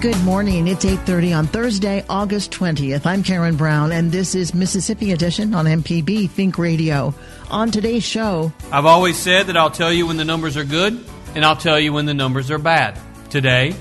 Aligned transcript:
Good 0.00 0.24
morning. 0.24 0.66
It's 0.66 0.86
8:30 0.86 1.34
on 1.34 1.46
Thursday, 1.46 2.02
August 2.08 2.52
20th. 2.52 3.04
I'm 3.04 3.22
Karen 3.22 3.54
Brown 3.54 3.92
and 3.92 4.10
this 4.10 4.34
is 4.34 4.54
Mississippi 4.54 5.12
Edition 5.12 5.52
on 5.52 5.66
MPB 5.66 6.30
Think 6.30 6.56
Radio. 6.56 7.12
On 7.50 7.70
today's 7.70 8.02
show, 8.02 8.50
I've 8.72 8.86
always 8.86 9.18
said 9.18 9.48
that 9.48 9.58
I'll 9.58 9.70
tell 9.70 9.92
you 9.92 10.06
when 10.06 10.16
the 10.16 10.24
numbers 10.24 10.56
are 10.56 10.64
good 10.64 11.04
and 11.34 11.44
I'll 11.44 11.54
tell 11.54 11.78
you 11.78 11.92
when 11.92 12.06
the 12.06 12.14
numbers 12.14 12.50
are 12.50 12.56
bad. 12.56 12.98
Today, 13.28 13.74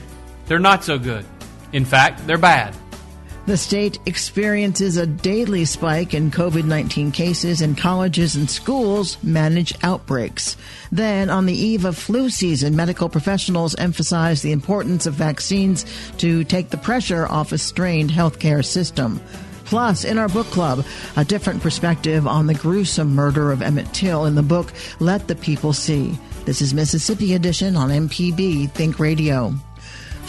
they're 0.48 0.60
not 0.60 0.84
so 0.84 1.00
good. 1.00 1.24
In 1.72 1.86
fact, 1.86 2.28
they're 2.28 2.38
bad. 2.38 2.76
The 3.50 3.58
state 3.58 3.98
experiences 4.06 4.98
a 4.98 5.08
daily 5.08 5.66
spike 5.66 6.14
in 6.14 6.30
COVID 6.30 6.66
19 6.66 7.12
cases, 7.12 7.62
and 7.62 7.76
colleges 7.76 8.36
and 8.36 8.48
schools 8.48 9.18
manage 9.24 9.74
outbreaks. 9.82 10.56
Then, 10.92 11.32
on 11.32 11.48
the 11.48 11.56
eve 11.56 11.84
of 11.84 11.98
flu 11.98 12.30
season, 12.30 12.76
medical 12.76 13.10
professionals 13.10 13.74
emphasize 13.74 14.44
the 14.44 14.52
importance 14.52 15.08
of 15.08 15.16
vaccines 15.16 15.84
to 16.20 16.44
take 16.44 16.70
the 16.70 16.78
pressure 16.78 17.26
off 17.26 17.52
a 17.52 17.58
strained 17.58 18.12
healthcare 18.12 18.64
system. 18.64 19.20
Plus, 19.66 20.06
in 20.06 20.20
our 20.20 20.30
book 20.30 20.48
club, 20.52 20.86
a 21.18 21.26
different 21.26 21.64
perspective 21.64 22.28
on 22.28 22.46
the 22.46 22.54
gruesome 22.54 23.16
murder 23.16 23.52
of 23.52 23.64
Emmett 23.64 23.92
Till 23.96 24.26
in 24.26 24.36
the 24.36 24.44
book 24.44 24.72
Let 25.00 25.28
the 25.28 25.34
People 25.34 25.74
See. 25.74 26.20
This 26.46 26.62
is 26.62 26.76
Mississippi 26.76 27.34
Edition 27.34 27.76
on 27.76 27.90
MPB 27.90 28.70
Think 28.70 29.00
Radio. 29.00 29.56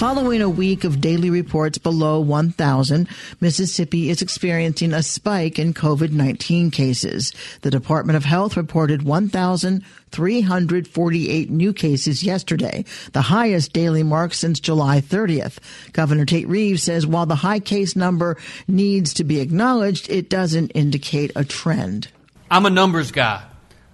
Following 0.01 0.41
a 0.41 0.49
week 0.49 0.85
of 0.85 1.03
daily 1.03 1.29
reports 1.29 1.77
below 1.77 2.21
1,000, 2.21 3.07
Mississippi 3.43 4.09
is 4.09 4.23
experiencing 4.23 4.95
a 4.95 5.03
spike 5.03 5.59
in 5.59 5.75
COVID-19 5.75 6.73
cases. 6.73 7.35
The 7.61 7.71
Department 7.71 8.17
of 8.17 8.25
Health 8.25 8.57
reported 8.57 9.03
1,348 9.03 11.51
new 11.51 11.75
cases 11.75 12.25
yesterday, 12.25 12.87
the 13.13 13.21
highest 13.21 13.75
daily 13.75 14.03
mark 14.03 14.33
since 14.33 14.59
July 14.59 15.03
30th. 15.03 15.59
Governor 15.93 16.25
Tate 16.25 16.49
Reeves 16.49 16.83
says 16.83 17.07
while 17.07 17.27
the 17.27 17.35
high 17.35 17.61
case 17.61 17.95
number 17.95 18.39
needs 18.67 19.13
to 19.13 19.23
be 19.23 19.41
acknowledged, 19.41 20.09
it 20.09 20.31
doesn't 20.31 20.71
indicate 20.71 21.31
a 21.37 21.45
trend. 21.45 22.09
I'm 22.51 22.65
a 22.65 22.71
numbers 22.71 23.13
guy, 23.13 23.45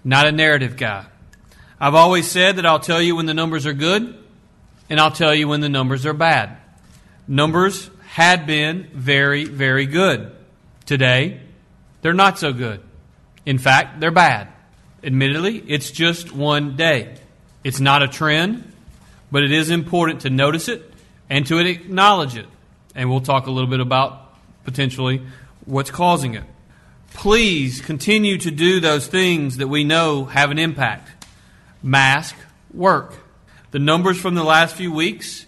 not 0.05 0.28
a 0.28 0.31
narrative 0.31 0.77
guy. 0.77 1.06
I've 1.81 1.97
always 1.97 2.31
said 2.31 2.59
that 2.59 2.67
I'll 2.67 2.78
tell 2.78 3.03
you 3.03 3.17
when 3.17 3.27
the 3.27 3.34
numbers 3.34 3.67
are 3.67 3.73
good 3.73 4.17
and 4.88 5.00
I'll 5.00 5.10
tell 5.10 5.34
you 5.34 5.48
when 5.48 5.60
the 5.60 5.69
numbers 5.69 6.06
are 6.06 6.12
bad. 6.12 6.56
Numbers 7.28 7.91
had 8.06 8.47
been 8.47 8.88
very, 8.92 9.44
very 9.44 9.86
good. 9.86 10.32
Today, 10.84 11.41
they're 12.02 12.14
not 12.14 12.38
so 12.38 12.52
good. 12.52 12.80
In 13.44 13.58
fact, 13.58 14.00
they're 14.00 14.10
bad. 14.10 14.48
Admittedly, 15.02 15.58
it's 15.66 15.91
just 15.91 16.32
one 16.32 16.76
day. 16.76 17.16
It's 17.64 17.80
not 17.80 18.02
a 18.02 18.08
trend, 18.08 18.72
but 19.30 19.42
it 19.42 19.52
is 19.52 19.70
important 19.70 20.20
to 20.22 20.30
notice 20.30 20.69
it 20.69 20.92
and 21.28 21.46
to 21.46 21.58
acknowledge 21.58 22.36
it. 22.36 22.46
And 22.94 23.10
we'll 23.10 23.20
talk 23.20 23.46
a 23.46 23.50
little 23.50 23.70
bit 23.70 23.80
about 23.80 24.34
potentially 24.64 25.22
what's 25.64 25.91
causing 25.91 26.34
it. 26.34 26.44
Please 27.12 27.80
continue 27.80 28.38
to 28.38 28.50
do 28.50 28.80
those 28.80 29.06
things 29.06 29.56
that 29.56 29.69
we 29.69 29.84
know 29.84 30.26
have 30.26 30.50
an 30.50 30.58
impact. 30.58 31.26
Mask 31.82 32.36
work. 32.72 33.14
The 33.71 33.78
numbers 33.78 34.19
from 34.19 34.34
the 34.34 34.44
last 34.44 34.77
few 34.77 34.93
weeks 34.93 35.47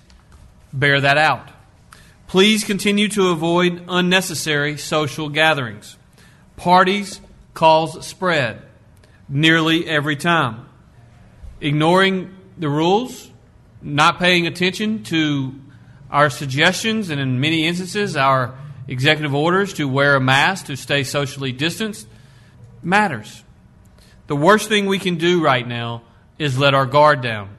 bear 0.73 1.01
that 1.01 1.19
out. 1.19 1.49
Please 2.27 2.65
continue 2.65 3.09
to 3.09 3.29
avoid 3.29 3.85
unnecessary 3.89 4.77
social 4.77 5.29
gatherings. 5.29 5.97
Parties 6.57 7.21
cause 7.55 8.07
spread 8.07 8.63
nearly 9.29 9.87
every 9.89 10.17
time. 10.17 10.67
Ignoring 11.61 12.35
the 12.59 12.69
rules, 12.69 13.31
not 13.81 14.19
paying 14.19 14.47
attention 14.47 15.05
to 15.05 15.55
our 16.11 16.31
suggestions, 16.31 17.11
and 17.11 17.21
in 17.21 17.41
many 17.41 17.67
instances, 17.67 18.17
our 18.17 18.55
executive 18.87 19.35
orders 19.35 19.73
to 19.75 19.87
wear 19.87 20.17
a 20.17 20.21
mask 20.21 20.67
to 20.67 20.77
stay 20.77 21.05
socially 21.05 21.53
distanced 21.53 22.07
matters. 22.83 23.43
The 24.27 24.37
worst 24.37 24.69
thing 24.69 24.87
we 24.87 24.99
can 24.99 25.17
do 25.17 25.43
right 25.43 25.67
now 25.67 26.03
is 26.39 26.59
let 26.59 26.75
our 26.75 26.87
guard 26.87 27.21
down. 27.21 27.58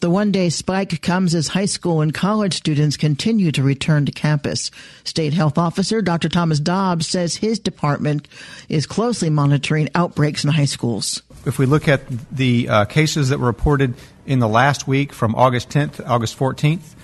The 0.00 0.08
one 0.08 0.32
day 0.32 0.48
spike 0.48 1.02
comes 1.02 1.34
as 1.34 1.48
high 1.48 1.66
school 1.66 2.00
and 2.00 2.14
college 2.14 2.54
students 2.54 2.96
continue 2.96 3.52
to 3.52 3.62
return 3.62 4.06
to 4.06 4.12
campus. 4.12 4.70
State 5.04 5.34
Health 5.34 5.58
Officer 5.58 6.00
Dr. 6.00 6.30
Thomas 6.30 6.58
Dobbs 6.58 7.06
says 7.06 7.36
his 7.36 7.58
department 7.58 8.26
is 8.70 8.86
closely 8.86 9.28
monitoring 9.28 9.90
outbreaks 9.94 10.42
in 10.42 10.52
high 10.52 10.64
schools. 10.64 11.22
If 11.44 11.58
we 11.58 11.66
look 11.66 11.86
at 11.86 12.00
the 12.34 12.66
uh, 12.70 12.84
cases 12.86 13.28
that 13.28 13.40
were 13.40 13.46
reported 13.46 13.92
in 14.24 14.38
the 14.38 14.48
last 14.48 14.88
week 14.88 15.12
from 15.12 15.34
August 15.34 15.68
10th 15.68 15.96
to 15.96 16.06
August 16.06 16.38
14th, 16.38 16.94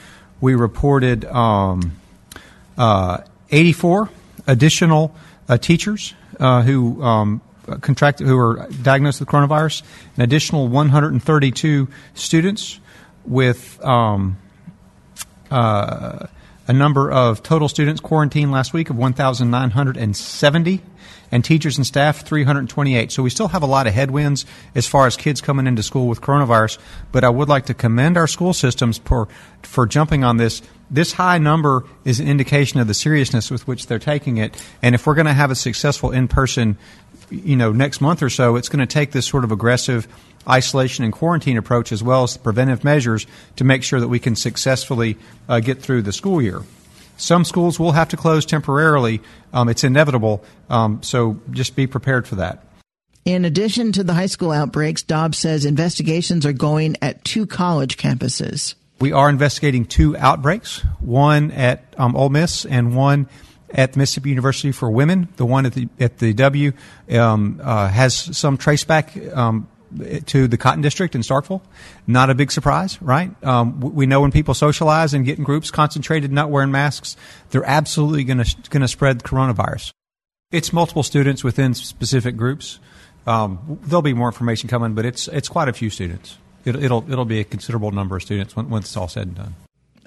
we 0.40 0.54
reported 0.54 1.26
um, 1.26 1.98
uh, 2.78 3.18
84 3.50 4.08
additional 4.46 5.14
uh, 5.50 5.58
teachers 5.58 6.14
uh, 6.40 6.62
who 6.62 7.02
um, 7.02 7.42
contracted, 7.82 8.26
who 8.26 8.38
were 8.38 8.66
diagnosed 8.82 9.20
with 9.20 9.28
coronavirus, 9.28 9.82
an 10.16 10.22
additional 10.22 10.68
132 10.68 11.88
students 12.14 12.80
with 13.26 13.84
um, 13.84 14.38
uh, 15.50 16.26
a 16.68 16.72
number 16.72 17.10
of 17.10 17.42
total 17.42 17.68
students 17.68 18.00
quarantined 18.00 18.50
last 18.50 18.72
week 18.72 18.90
of 18.90 18.96
1,970 18.96 20.82
and 21.32 21.44
teachers 21.44 21.76
and 21.76 21.86
staff 21.86 22.24
328. 22.24 23.10
So 23.12 23.22
we 23.22 23.30
still 23.30 23.48
have 23.48 23.62
a 23.62 23.66
lot 23.66 23.86
of 23.86 23.94
headwinds 23.94 24.46
as 24.74 24.86
far 24.86 25.06
as 25.06 25.16
kids 25.16 25.40
coming 25.40 25.66
into 25.66 25.82
school 25.82 26.08
with 26.08 26.20
coronavirus, 26.20 26.78
but 27.12 27.24
I 27.24 27.28
would 27.28 27.48
like 27.48 27.66
to 27.66 27.74
commend 27.74 28.16
our 28.16 28.26
school 28.26 28.52
systems 28.52 28.98
for 28.98 29.28
for 29.62 29.86
jumping 29.86 30.24
on 30.24 30.36
this. 30.36 30.62
This 30.88 31.12
high 31.12 31.38
number 31.38 31.84
is 32.04 32.20
an 32.20 32.28
indication 32.28 32.78
of 32.78 32.86
the 32.86 32.94
seriousness 32.94 33.50
with 33.50 33.66
which 33.66 33.86
they're 33.88 33.98
taking 33.98 34.36
it, 34.36 34.54
and 34.82 34.94
if 34.94 35.06
we're 35.06 35.16
going 35.16 35.26
to 35.26 35.32
have 35.32 35.50
a 35.50 35.56
successful 35.56 36.12
in-person 36.12 36.78
you 37.30 37.56
know 37.56 37.72
next 37.72 38.00
month 38.00 38.22
or 38.22 38.30
so, 38.30 38.56
it's 38.56 38.68
going 38.68 38.86
to 38.86 38.92
take 38.92 39.12
this 39.12 39.26
sort 39.26 39.44
of 39.44 39.52
aggressive 39.52 40.06
isolation 40.48 41.04
and 41.04 41.12
quarantine 41.12 41.56
approach 41.56 41.92
as 41.92 42.02
well 42.02 42.22
as 42.22 42.36
preventive 42.36 42.84
measures 42.84 43.26
to 43.56 43.64
make 43.64 43.82
sure 43.82 44.00
that 44.00 44.08
we 44.08 44.18
can 44.18 44.36
successfully 44.36 45.16
uh, 45.48 45.60
get 45.60 45.82
through 45.82 46.02
the 46.02 46.12
school 46.12 46.40
year. 46.40 46.62
Some 47.16 47.44
schools 47.44 47.80
will 47.80 47.92
have 47.92 48.10
to 48.10 48.16
close 48.16 48.44
temporarily. 48.44 49.22
Um, 49.52 49.68
it's 49.68 49.84
inevitable. 49.84 50.44
Um, 50.68 51.02
so 51.02 51.40
just 51.50 51.74
be 51.74 51.86
prepared 51.86 52.28
for 52.28 52.36
that. 52.36 52.62
In 53.24 53.44
addition 53.44 53.90
to 53.92 54.04
the 54.04 54.14
high 54.14 54.26
school 54.26 54.52
outbreaks, 54.52 55.02
Dobbs 55.02 55.38
says 55.38 55.64
investigations 55.64 56.46
are 56.46 56.52
going 56.52 56.96
at 57.02 57.24
two 57.24 57.46
college 57.46 57.96
campuses. 57.96 58.74
We 59.00 59.12
are 59.12 59.28
investigating 59.28 59.84
two 59.84 60.16
outbreaks, 60.16 60.78
one 61.00 61.50
at 61.50 61.82
um, 61.98 62.14
Ole 62.16 62.28
Miss 62.28 62.64
and 62.64 62.96
one 62.96 63.28
at 63.76 63.94
Mississippi 63.94 64.30
University 64.30 64.72
for 64.72 64.90
Women. 64.90 65.28
The 65.36 65.46
one 65.46 65.66
at 65.66 65.74
the 65.74 65.88
at 66.00 66.18
the 66.18 66.32
W 66.32 66.72
um, 67.12 67.60
uh, 67.62 67.88
has 67.88 68.36
some 68.36 68.58
traceback 68.58 69.36
um, 69.36 69.68
to 70.26 70.48
the 70.48 70.56
Cotton 70.56 70.82
District 70.82 71.14
in 71.14 71.20
Starkville. 71.20 71.60
Not 72.06 72.30
a 72.30 72.34
big 72.34 72.50
surprise, 72.50 73.00
right? 73.00 73.30
Um, 73.44 73.80
we 73.80 74.06
know 74.06 74.22
when 74.22 74.32
people 74.32 74.54
socialize 74.54 75.14
and 75.14 75.24
get 75.24 75.38
in 75.38 75.44
groups 75.44 75.70
concentrated, 75.70 76.32
not 76.32 76.50
wearing 76.50 76.70
masks, 76.70 77.16
they're 77.50 77.64
absolutely 77.64 78.24
going 78.24 78.42
to 78.42 78.70
going 78.70 78.80
to 78.80 78.88
spread 78.88 79.22
coronavirus. 79.22 79.92
It's 80.50 80.72
multiple 80.72 81.02
students 81.02 81.44
within 81.44 81.74
specific 81.74 82.36
groups. 82.36 82.78
Um, 83.26 83.78
there'll 83.82 84.02
be 84.02 84.14
more 84.14 84.28
information 84.28 84.68
coming, 84.68 84.94
but 84.94 85.04
it's 85.04 85.28
it's 85.28 85.48
quite 85.48 85.68
a 85.68 85.72
few 85.72 85.90
students. 85.90 86.38
It, 86.64 86.76
it'll 86.76 87.04
it'll 87.10 87.24
be 87.24 87.40
a 87.40 87.44
considerable 87.44 87.92
number 87.92 88.16
of 88.16 88.22
students 88.22 88.56
when, 88.56 88.70
when 88.70 88.82
it's 88.82 88.96
all 88.96 89.08
said 89.08 89.26
and 89.26 89.36
done. 89.36 89.54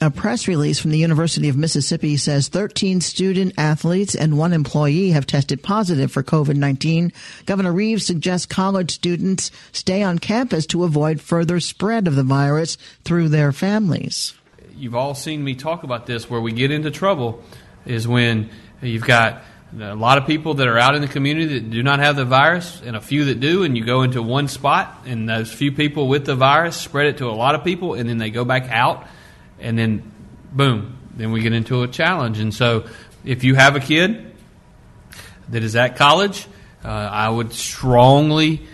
A 0.01 0.09
press 0.09 0.47
release 0.47 0.79
from 0.79 0.91
the 0.91 0.97
University 0.97 1.49
of 1.49 1.57
Mississippi 1.57 2.15
says 2.15 2.47
13 2.47 3.01
student 3.01 3.53
athletes 3.57 4.15
and 4.15 4.37
one 4.37 4.53
employee 4.53 5.09
have 5.09 5.27
tested 5.27 5.61
positive 5.61 6.09
for 6.09 6.23
COVID 6.23 6.55
19. 6.55 7.11
Governor 7.45 7.73
Reeves 7.73 8.05
suggests 8.05 8.45
college 8.45 8.91
students 8.91 9.51
stay 9.73 10.01
on 10.01 10.17
campus 10.17 10.65
to 10.67 10.85
avoid 10.85 11.19
further 11.19 11.59
spread 11.59 12.07
of 12.07 12.15
the 12.15 12.23
virus 12.23 12.77
through 13.03 13.27
their 13.27 13.51
families. 13.51 14.33
You've 14.73 14.95
all 14.95 15.15
seen 15.15 15.43
me 15.43 15.53
talk 15.53 15.83
about 15.83 16.05
this 16.05 16.29
where 16.29 16.39
we 16.39 16.53
get 16.53 16.71
into 16.71 16.91
trouble 16.91 17.43
is 17.85 18.07
when 18.07 18.51
you've 18.81 19.05
got 19.05 19.41
a 19.77 19.95
lot 19.95 20.17
of 20.17 20.25
people 20.25 20.53
that 20.55 20.67
are 20.69 20.77
out 20.77 20.95
in 20.95 21.01
the 21.01 21.09
community 21.09 21.59
that 21.59 21.69
do 21.69 21.83
not 21.83 21.99
have 21.99 22.15
the 22.15 22.23
virus 22.23 22.81
and 22.85 22.95
a 22.95 23.01
few 23.01 23.25
that 23.25 23.41
do, 23.41 23.63
and 23.63 23.77
you 23.77 23.83
go 23.83 24.03
into 24.03 24.23
one 24.23 24.47
spot, 24.47 25.03
and 25.05 25.27
those 25.27 25.51
few 25.51 25.73
people 25.73 26.07
with 26.07 26.25
the 26.25 26.35
virus 26.35 26.77
spread 26.77 27.07
it 27.07 27.17
to 27.17 27.25
a 27.25 27.35
lot 27.35 27.53
of 27.53 27.65
people, 27.65 27.95
and 27.95 28.09
then 28.09 28.17
they 28.17 28.29
go 28.29 28.45
back 28.45 28.69
out 28.69 29.05
and 29.59 29.77
then 29.77 30.11
boom, 30.51 30.97
then 31.15 31.31
we 31.31 31.41
get 31.41 31.53
into 31.53 31.83
a 31.83 31.87
challenge. 31.87 32.39
And 32.39 32.53
so, 32.53 32.85
if 33.25 33.43
you 33.43 33.55
have 33.55 33.75
a 33.75 33.79
kid 33.79 34.35
that 35.49 35.63
is 35.63 35.75
at 35.75 35.95
college, 35.95 36.47
uh, 36.83 36.87
I 36.87 37.29
would 37.29 37.53
strongly, 37.53 38.65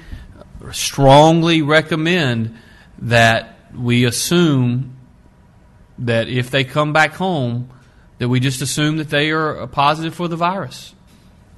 strongly 0.71 1.61
recommend 1.61 2.57
that 2.99 3.59
we 3.75 4.05
assume 4.05 4.95
that 5.99 6.27
if 6.27 6.51
they 6.51 6.63
come 6.63 6.93
back 6.93 7.13
home, 7.13 7.69
that 8.17 8.29
we 8.29 8.39
just 8.39 8.61
assume 8.61 8.97
that 8.97 9.09
they 9.09 9.31
are 9.31 9.67
positive 9.67 10.13
for 10.13 10.27
the 10.27 10.35
virus. 10.35 10.93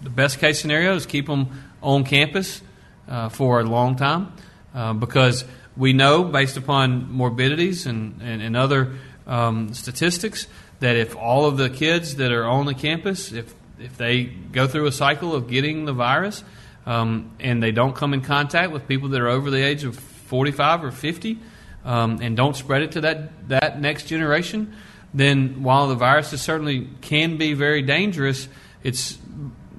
The 0.02 0.10
best 0.10 0.40
case 0.40 0.62
scenario 0.62 0.96
is 0.96 1.06
keep 1.06 1.28
them 1.28 1.50
on 1.82 2.04
campus 2.04 2.62
uh, 3.08 3.30
for 3.30 3.60
a 3.60 3.64
long 3.64 3.96
time 3.96 4.34
uh, 4.74 4.94
because 4.94 5.46
we 5.76 5.94
know, 5.94 6.24
based 6.24 6.58
upon 6.58 7.12
morbidities 7.12 7.86
and, 7.86 8.22
and, 8.22 8.42
and 8.42 8.58
other 8.58 8.96
um, 9.28 9.74
statistics 9.74 10.48
that 10.80 10.96
if 10.96 11.16
all 11.16 11.46
of 11.46 11.58
the 11.58 11.70
kids 11.70 12.16
that 12.16 12.32
are 12.32 12.46
on 12.46 12.66
the 12.66 12.74
campus, 12.74 13.32
if 13.32 13.54
if 13.80 13.98
they 13.98 14.24
go 14.24 14.68
through 14.68 14.88
a 14.88 14.92
cycle 14.92 15.36
of 15.36 15.48
getting 15.48 15.86
the 15.86 15.94
virus 15.94 16.44
um, 16.86 17.32
and 17.40 17.62
they 17.62 17.72
don't 17.72 17.96
come 17.96 18.14
in 18.14 18.22
contact 18.22 18.72
with 18.72 18.88
people 18.88 19.10
that 19.10 19.22
are 19.22 19.28
over 19.28 19.52
the 19.52 19.64
age 19.64 19.84
of 19.84 19.96
45 19.98 20.86
or 20.86 20.92
50 20.92 21.38
um, 21.86 22.20
and 22.22 22.36
don't 22.36 22.56
spread 22.56 22.82
it 22.82 22.94
to 22.94 23.02
that, 23.02 23.50
that 23.50 23.80
next 23.80 24.06
generation, 24.08 24.76
then 25.14 25.64
while 25.64 25.88
the 25.88 25.96
virus 25.96 26.30
certainly 26.42 26.90
can 27.02 27.38
be 27.38 27.54
very 27.54 27.82
dangerous, 27.82 28.48
it's 28.84 29.18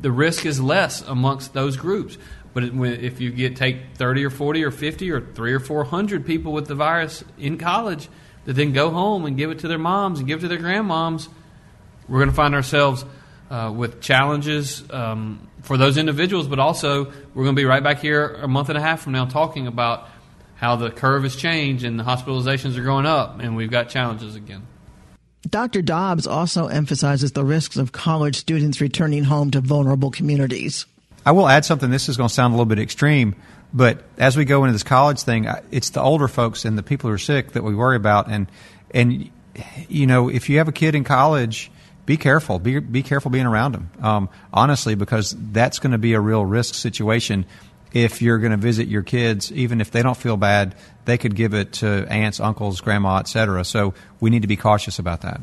the 0.01 0.13
risk 0.13 0.47
is 0.47 0.61
less 0.61 1.03
amongst 1.03 1.53
those 1.53 1.77
groups. 1.77 2.17
But 2.55 2.65
if 2.65 3.21
you 3.21 3.31
get 3.31 3.57
take 3.57 3.95
30 3.95 4.25
or 4.25 4.31
40 4.31 4.65
or 4.65 4.71
50 4.71 5.11
or 5.11 5.21
three 5.21 5.53
or 5.53 5.61
400 5.61 6.25
people 6.25 6.53
with 6.53 6.67
the 6.67 6.75
virus 6.75 7.25
in 7.37 7.59
college, 7.59 8.09
that 8.49 8.57
then 8.57 8.73
go 8.73 8.89
home 8.89 9.27
and 9.27 9.37
give 9.37 9.51
it 9.51 9.59
to 9.59 9.69
their 9.69 9.77
moms 9.77 10.21
and 10.21 10.27
give 10.27 10.39
it 10.39 10.41
to 10.41 10.49
their 10.49 10.57
grandmoms, 10.57 11.29
we're 12.09 12.17
going 12.17 12.31
to 12.31 12.35
find 12.35 12.55
ourselves 12.55 13.05
uh, 13.51 13.71
with 13.77 14.01
challenges 14.01 14.83
um, 14.91 15.47
for 15.61 15.77
those 15.77 15.99
individuals, 15.99 16.49
but 16.49 16.59
also 16.59 17.13
we're 17.35 17.45
going 17.45 17.55
to 17.55 17.61
be 17.61 17.67
right 17.67 17.83
back 17.83 17.99
here 17.99 18.27
a 18.37 18.49
month 18.49 18.71
and 18.71 18.79
a 18.79 18.81
half 18.81 19.03
from 19.03 19.13
now 19.13 19.27
talking 19.27 19.67
about 19.67 20.09
how 20.55 20.77
the 20.77 20.91
curve 20.91 21.25
has 21.25 21.37
changed 21.37 21.85
and 21.85 22.01
the 22.01 22.05
hospitalizations 22.05 22.79
are 22.79 22.85
going 22.85 23.05
up, 23.05 23.39
and 23.39 23.55
we've 23.55 23.71
got 23.71 23.91
challenges 23.91 24.35
again. 24.35 24.67
Dr. 25.47 25.83
Dobbs 25.83 26.27
also 26.27 26.69
emphasizes 26.69 27.33
the 27.33 27.45
risks 27.45 27.77
of 27.77 27.93
college 27.93 28.37
students 28.37 28.81
returning 28.81 29.25
home 29.25 29.51
to 29.51 29.61
vulnerable 29.61 30.11
communities. 30.11 30.87
I 31.29 31.33
will 31.33 31.47
add 31.47 31.67
something. 31.67 31.91
This 31.91 32.09
is 32.09 32.17
going 32.17 32.29
to 32.29 32.35
sound 32.35 32.55
a 32.55 32.57
little 32.57 32.65
bit 32.65 32.79
extreme, 32.79 33.37
but 33.75 34.03
as 34.17 34.35
we 34.35 34.47
go 34.47 34.65
into 34.65 34.73
this 34.73 34.83
college 34.83 35.21
thing, 35.21 35.47
it's 35.71 35.91
the 35.91 36.01
older 36.01 36.27
folks 36.27 36.65
and 36.65 36.79
the 36.79 36.83
people 36.83 37.11
who 37.11 37.15
are 37.15 37.19
sick 37.19 37.53
that 37.53 37.63
we 37.63 37.75
worry 37.75 37.97
about. 37.97 38.31
And 38.31 38.51
and 38.93 39.29
you 39.91 40.07
know, 40.07 40.31
if 40.31 40.49
you 40.49 40.57
have 40.57 40.69
a 40.69 40.73
kid 40.73 40.95
in 40.95 41.05
college, 41.05 41.71
be 42.07 42.17
careful. 42.17 42.59
Be 42.59 42.79
be 42.79 43.03
careful 43.03 43.31
being 43.31 43.45
around 43.45 43.73
them. 43.73 43.91
Um, 44.01 44.31
honestly, 44.55 44.95
because 44.95 45.37
that's 45.53 45.81
going 45.81 45.93
to 45.93 45.99
be 45.99 46.15
a 46.15 46.21
real 46.21 46.47
risk 46.47 46.75
situation. 46.75 47.45
If 47.93 48.23
you're 48.23 48.39
going 48.39 48.53
to 48.53 48.57
visit 48.57 48.89
your 48.89 49.03
kids, 49.03 49.53
even 49.53 49.83
if 49.83 49.91
they 49.91 50.03
don't 50.03 50.17
feel 50.17 50.39
bad, 50.39 50.77
they 51.05 51.19
could 51.19 51.37
give 51.37 51.53
it 51.53 51.75
to 51.75 52.07
aunts, 52.11 52.41
uncles, 52.41 52.81
grandma, 52.81 53.19
etc. 53.19 53.67
So 53.67 53.93
we 54.19 54.31
need 54.31 54.43
to 54.43 54.49
be 54.49 54.57
cautious 54.57 54.99
about 54.99 55.21
that. 55.21 55.43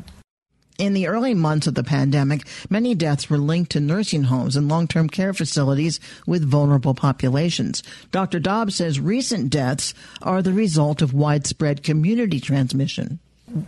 In 0.78 0.92
the 0.92 1.06
early 1.06 1.32
months 1.32 1.66
of 1.66 1.74
the 1.74 1.82
pandemic, 1.82 2.42
many 2.68 2.94
deaths 2.94 3.30
were 3.30 3.38
linked 3.38 3.72
to 3.72 3.80
nursing 3.80 4.24
homes 4.24 4.56
and 4.56 4.68
long-term 4.68 5.08
care 5.08 5.32
facilities 5.32 6.00
with 6.26 6.44
vulnerable 6.44 6.92
populations. 6.92 7.82
Dr. 8.12 8.38
Dobbs 8.38 8.76
says 8.76 9.00
recent 9.00 9.48
deaths 9.48 9.94
are 10.20 10.42
the 10.42 10.52
result 10.52 11.00
of 11.00 11.14
widespread 11.14 11.82
community 11.82 12.40
transmission. 12.40 13.20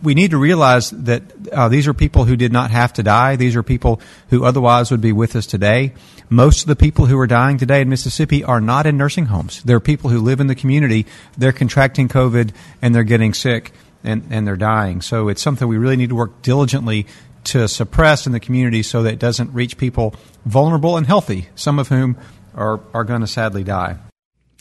We 0.03 0.13
need 0.13 0.31
to 0.31 0.37
realize 0.37 0.91
that 0.91 1.23
uh, 1.51 1.69
these 1.69 1.87
are 1.87 1.93
people 1.93 2.25
who 2.25 2.35
did 2.35 2.51
not 2.51 2.69
have 2.69 2.93
to 2.93 3.03
die. 3.03 3.37
These 3.37 3.55
are 3.55 3.63
people 3.63 4.01
who 4.29 4.43
otherwise 4.43 4.91
would 4.91 5.01
be 5.01 5.13
with 5.13 5.35
us 5.35 5.47
today. 5.47 5.93
Most 6.29 6.61
of 6.61 6.67
the 6.67 6.75
people 6.75 7.05
who 7.05 7.17
are 7.17 7.27
dying 7.27 7.57
today 7.57 7.81
in 7.81 7.89
Mississippi 7.89 8.43
are 8.43 8.61
not 8.61 8.85
in 8.85 8.97
nursing 8.97 9.27
homes. 9.27 9.63
They're 9.63 9.79
people 9.79 10.09
who 10.09 10.19
live 10.19 10.41
in 10.41 10.47
the 10.47 10.53
community. 10.53 11.07
They're 11.37 11.53
contracting 11.53 12.09
COVID 12.09 12.51
and 12.81 12.93
they're 12.93 13.03
getting 13.03 13.33
sick 13.33 13.71
and, 14.03 14.25
and 14.29 14.47
they're 14.47 14.55
dying. 14.55 15.01
So 15.01 15.27
it's 15.29 15.41
something 15.41 15.67
we 15.67 15.77
really 15.77 15.97
need 15.97 16.09
to 16.09 16.15
work 16.15 16.41
diligently 16.41 17.05
to 17.45 17.67
suppress 17.67 18.25
in 18.25 18.31
the 18.31 18.39
community 18.39 18.83
so 18.83 19.03
that 19.03 19.13
it 19.13 19.19
doesn't 19.19 19.53
reach 19.53 19.77
people 19.77 20.13
vulnerable 20.45 20.97
and 20.97 21.07
healthy, 21.07 21.47
some 21.55 21.79
of 21.79 21.87
whom 21.87 22.17
are, 22.55 22.79
are 22.93 23.03
going 23.03 23.21
to 23.21 23.27
sadly 23.27 23.63
die. 23.63 23.97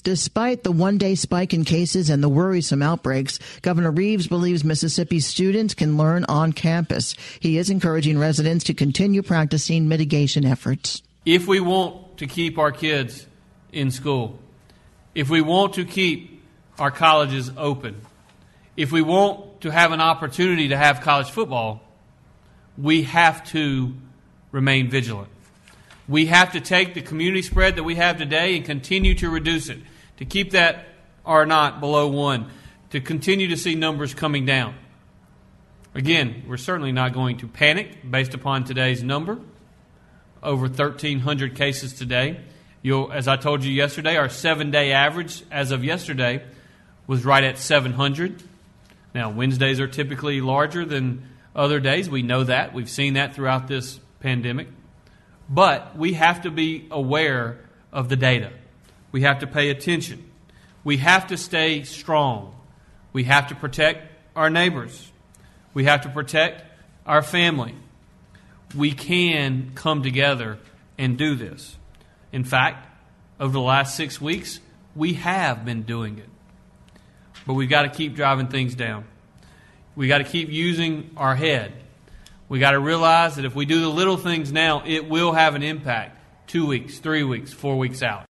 Despite 0.04 0.62
the 0.62 0.72
one 0.72 0.96
day 0.96 1.16
spike 1.16 1.52
in 1.52 1.64
cases 1.64 2.08
and 2.08 2.22
the 2.22 2.28
worrisome 2.28 2.82
outbreaks, 2.82 3.38
Governor 3.62 3.90
Reeves 3.90 4.28
believes 4.28 4.64
Mississippi 4.64 5.20
students 5.20 5.74
can 5.74 5.96
learn 5.96 6.24
on 6.28 6.52
campus. 6.52 7.14
He 7.40 7.58
is 7.58 7.68
encouraging 7.68 8.18
residents 8.18 8.64
to 8.64 8.74
continue 8.74 9.22
practicing 9.22 9.88
mitigation 9.88 10.44
efforts. 10.44 11.02
If 11.26 11.46
we 11.46 11.60
want 11.60 12.16
to 12.18 12.26
keep 12.26 12.58
our 12.58 12.72
kids 12.72 13.26
in 13.72 13.90
school, 13.90 14.38
if 15.14 15.28
we 15.28 15.40
want 15.40 15.74
to 15.74 15.84
keep 15.84 16.42
our 16.78 16.92
colleges 16.92 17.50
open, 17.56 18.00
if 18.78 18.92
we 18.92 19.02
want 19.02 19.60
to 19.62 19.70
have 19.70 19.90
an 19.90 20.00
opportunity 20.00 20.68
to 20.68 20.76
have 20.76 21.00
college 21.00 21.28
football, 21.28 21.82
we 22.78 23.02
have 23.02 23.44
to 23.48 23.92
remain 24.52 24.88
vigilant. 24.88 25.28
We 26.06 26.26
have 26.26 26.52
to 26.52 26.60
take 26.60 26.94
the 26.94 27.02
community 27.02 27.42
spread 27.42 27.74
that 27.74 27.82
we 27.82 27.96
have 27.96 28.18
today 28.18 28.56
and 28.56 28.64
continue 28.64 29.16
to 29.16 29.28
reduce 29.28 29.68
it, 29.68 29.80
to 30.18 30.24
keep 30.24 30.52
that 30.52 30.86
R 31.26 31.44
naught 31.44 31.80
below 31.80 32.06
one, 32.06 32.52
to 32.90 33.00
continue 33.00 33.48
to 33.48 33.56
see 33.56 33.74
numbers 33.74 34.14
coming 34.14 34.46
down. 34.46 34.76
Again, 35.92 36.44
we're 36.46 36.56
certainly 36.56 36.92
not 36.92 37.12
going 37.12 37.38
to 37.38 37.48
panic 37.48 38.08
based 38.08 38.32
upon 38.32 38.62
today's 38.62 39.02
number. 39.02 39.40
Over 40.40 40.66
1,300 40.66 41.56
cases 41.56 41.94
today. 41.94 42.38
You'll, 42.82 43.10
as 43.10 43.26
I 43.26 43.38
told 43.38 43.64
you 43.64 43.72
yesterday, 43.72 44.16
our 44.16 44.28
seven 44.28 44.70
day 44.70 44.92
average 44.92 45.42
as 45.50 45.72
of 45.72 45.82
yesterday 45.82 46.44
was 47.08 47.24
right 47.24 47.42
at 47.42 47.58
700. 47.58 48.44
Now, 49.14 49.30
Wednesdays 49.30 49.80
are 49.80 49.88
typically 49.88 50.40
larger 50.40 50.84
than 50.84 51.28
other 51.54 51.80
days. 51.80 52.08
We 52.08 52.22
know 52.22 52.44
that. 52.44 52.74
We've 52.74 52.90
seen 52.90 53.14
that 53.14 53.34
throughout 53.34 53.68
this 53.68 54.00
pandemic. 54.20 54.68
But 55.48 55.96
we 55.96 56.12
have 56.14 56.42
to 56.42 56.50
be 56.50 56.86
aware 56.90 57.58
of 57.92 58.08
the 58.08 58.16
data. 58.16 58.52
We 59.12 59.22
have 59.22 59.40
to 59.40 59.46
pay 59.46 59.70
attention. 59.70 60.30
We 60.84 60.98
have 60.98 61.28
to 61.28 61.36
stay 61.36 61.84
strong. 61.84 62.54
We 63.12 63.24
have 63.24 63.48
to 63.48 63.54
protect 63.54 64.12
our 64.36 64.50
neighbors. 64.50 65.10
We 65.74 65.84
have 65.84 66.02
to 66.02 66.08
protect 66.10 66.62
our 67.06 67.22
family. 67.22 67.74
We 68.76 68.92
can 68.92 69.72
come 69.74 70.02
together 70.02 70.58
and 70.98 71.16
do 71.16 71.34
this. 71.34 71.76
In 72.32 72.44
fact, 72.44 72.86
over 73.40 73.52
the 73.52 73.60
last 73.60 73.96
six 73.96 74.20
weeks, 74.20 74.60
we 74.94 75.14
have 75.14 75.64
been 75.64 75.82
doing 75.82 76.18
it 76.18 76.28
but 77.48 77.54
we've 77.54 77.70
got 77.70 77.84
to 77.84 77.88
keep 77.88 78.14
driving 78.14 78.48
things 78.48 78.74
down. 78.74 79.06
We've 79.96 80.10
got 80.10 80.18
to 80.18 80.24
keep 80.24 80.50
using 80.50 81.10
our 81.16 81.34
head. 81.34 81.72
We've 82.46 82.60
got 82.60 82.72
to 82.72 82.78
realize 82.78 83.36
that 83.36 83.46
if 83.46 83.54
we 83.54 83.64
do 83.64 83.80
the 83.80 83.88
little 83.88 84.18
things 84.18 84.52
now, 84.52 84.82
it 84.84 85.08
will 85.08 85.32
have 85.32 85.54
an 85.54 85.62
impact 85.62 86.20
two 86.46 86.66
weeks, 86.66 86.98
three 86.98 87.24
weeks, 87.24 87.50
four 87.50 87.78
weeks 87.78 88.02
out. 88.02 88.26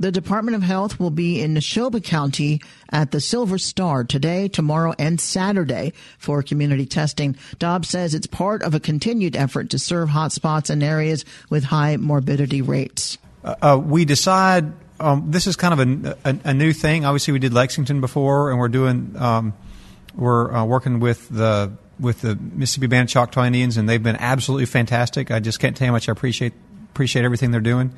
The 0.00 0.10
Department 0.10 0.56
of 0.56 0.64
Health 0.64 0.98
will 0.98 1.12
be 1.12 1.40
in 1.40 1.54
Neshoba 1.54 2.02
County 2.02 2.60
at 2.90 3.12
the 3.12 3.20
Silver 3.20 3.58
Star 3.58 4.02
today, 4.02 4.48
tomorrow, 4.48 4.92
and 4.98 5.20
Saturday 5.20 5.92
for 6.18 6.42
community 6.42 6.84
testing. 6.84 7.36
Dobbs 7.60 7.90
says 7.90 8.12
it's 8.12 8.26
part 8.26 8.64
of 8.64 8.74
a 8.74 8.80
continued 8.80 9.36
effort 9.36 9.70
to 9.70 9.78
serve 9.78 10.08
hotspots 10.08 10.68
in 10.68 10.82
areas 10.82 11.24
with 11.48 11.62
high 11.62 11.96
morbidity 11.96 12.60
rates. 12.60 13.18
Uh, 13.44 13.54
uh, 13.62 13.78
we 13.78 14.04
decide 14.04 14.72
um, 15.02 15.30
this 15.30 15.46
is 15.46 15.56
kind 15.56 15.80
of 15.80 15.80
a, 15.80 16.18
a, 16.24 16.38
a, 16.50 16.54
new 16.54 16.72
thing. 16.72 17.04
Obviously, 17.04 17.32
we 17.32 17.38
did 17.38 17.52
Lexington 17.52 18.00
before, 18.00 18.50
and 18.50 18.58
we're 18.58 18.68
doing 18.68 19.14
um, 19.16 19.52
we're 20.14 20.52
uh, 20.52 20.64
working 20.64 21.00
with 21.00 21.28
the 21.28 21.72
with 21.98 22.20
the 22.20 22.36
Mississippi 22.36 22.86
Band 22.86 23.08
of 23.08 23.12
Choctaw 23.12 23.44
Indians, 23.44 23.76
and 23.76 23.88
they've 23.88 24.02
been 24.02 24.16
absolutely 24.16 24.66
fantastic. 24.66 25.30
I 25.30 25.40
just 25.40 25.60
can't 25.60 25.76
tell 25.76 25.86
you 25.86 25.90
how 25.90 25.96
much 25.96 26.08
I 26.08 26.12
appreciate 26.12 26.52
appreciate 26.90 27.24
everything 27.24 27.50
they're 27.50 27.60
doing. 27.60 27.92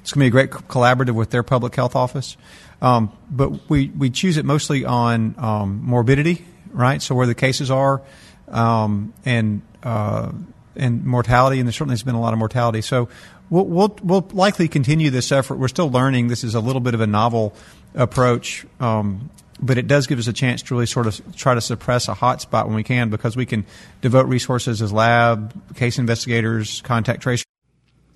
It's 0.00 0.12
going 0.12 0.20
to 0.20 0.24
be 0.24 0.26
a 0.28 0.30
great 0.30 0.50
collaborative 0.50 1.14
with 1.14 1.30
their 1.30 1.42
public 1.42 1.74
health 1.76 1.94
office. 1.94 2.36
Um, 2.80 3.12
but 3.30 3.68
we, 3.68 3.88
we 3.88 4.08
choose 4.08 4.38
it 4.38 4.46
mostly 4.46 4.84
on 4.86 5.34
um, 5.36 5.82
morbidity, 5.84 6.46
right? 6.70 7.02
So 7.02 7.14
where 7.14 7.26
the 7.26 7.34
cases 7.34 7.70
are, 7.70 8.00
um, 8.48 9.12
and 9.24 9.62
uh, 9.82 10.32
and 10.76 11.04
mortality, 11.04 11.58
and 11.58 11.68
there 11.68 11.72
certainly 11.72 11.92
has 11.92 12.02
been 12.02 12.14
a 12.14 12.20
lot 12.20 12.32
of 12.32 12.38
mortality. 12.38 12.80
So 12.80 13.08
we'll, 13.50 13.66
we'll, 13.66 13.96
we'll 14.02 14.28
likely 14.32 14.68
continue 14.68 15.10
this 15.10 15.30
effort. 15.32 15.56
We're 15.56 15.68
still 15.68 15.90
learning. 15.90 16.28
This 16.28 16.44
is 16.44 16.54
a 16.54 16.60
little 16.60 16.80
bit 16.80 16.94
of 16.94 17.00
a 17.00 17.06
novel 17.06 17.54
approach, 17.94 18.64
um, 18.78 19.30
but 19.60 19.76
it 19.76 19.86
does 19.86 20.06
give 20.06 20.18
us 20.18 20.26
a 20.26 20.32
chance 20.32 20.62
to 20.62 20.74
really 20.74 20.86
sort 20.86 21.06
of 21.06 21.36
try 21.36 21.54
to 21.54 21.60
suppress 21.60 22.08
a 22.08 22.14
hot 22.14 22.40
spot 22.40 22.66
when 22.66 22.76
we 22.76 22.84
can 22.84 23.10
because 23.10 23.36
we 23.36 23.44
can 23.44 23.66
devote 24.00 24.26
resources 24.26 24.80
as 24.80 24.92
lab, 24.92 25.74
case 25.74 25.98
investigators, 25.98 26.80
contact 26.82 27.22
tracers. 27.22 27.44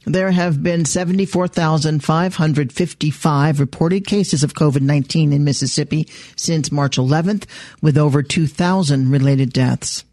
There 0.06 0.30
have 0.30 0.62
been 0.62 0.84
74,555 0.84 3.60
reported 3.60 4.06
cases 4.06 4.42
of 4.42 4.52
COVID-19 4.52 5.32
in 5.32 5.44
Mississippi 5.44 6.06
since 6.36 6.70
March 6.70 6.98
11th, 6.98 7.46
with 7.80 7.96
over 7.96 8.22
2,000 8.22 9.10
related 9.10 9.50
deaths. 9.50 10.04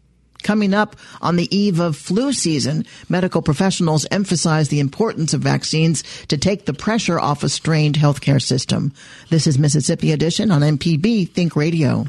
Coming 0.42 0.74
up 0.74 0.96
on 1.20 1.36
the 1.36 1.54
eve 1.56 1.78
of 1.78 1.96
flu 1.96 2.32
season, 2.32 2.84
medical 3.08 3.42
professionals 3.42 4.06
emphasize 4.10 4.68
the 4.68 4.80
importance 4.80 5.34
of 5.34 5.40
vaccines 5.40 6.02
to 6.26 6.36
take 6.36 6.66
the 6.66 6.74
pressure 6.74 7.18
off 7.18 7.44
a 7.44 7.48
strained 7.48 7.94
healthcare 7.94 8.42
system. 8.42 8.92
This 9.30 9.46
is 9.46 9.58
Mississippi 9.58 10.10
Edition 10.10 10.50
on 10.50 10.62
MPB 10.62 11.30
Think 11.30 11.54
Radio. 11.54 12.06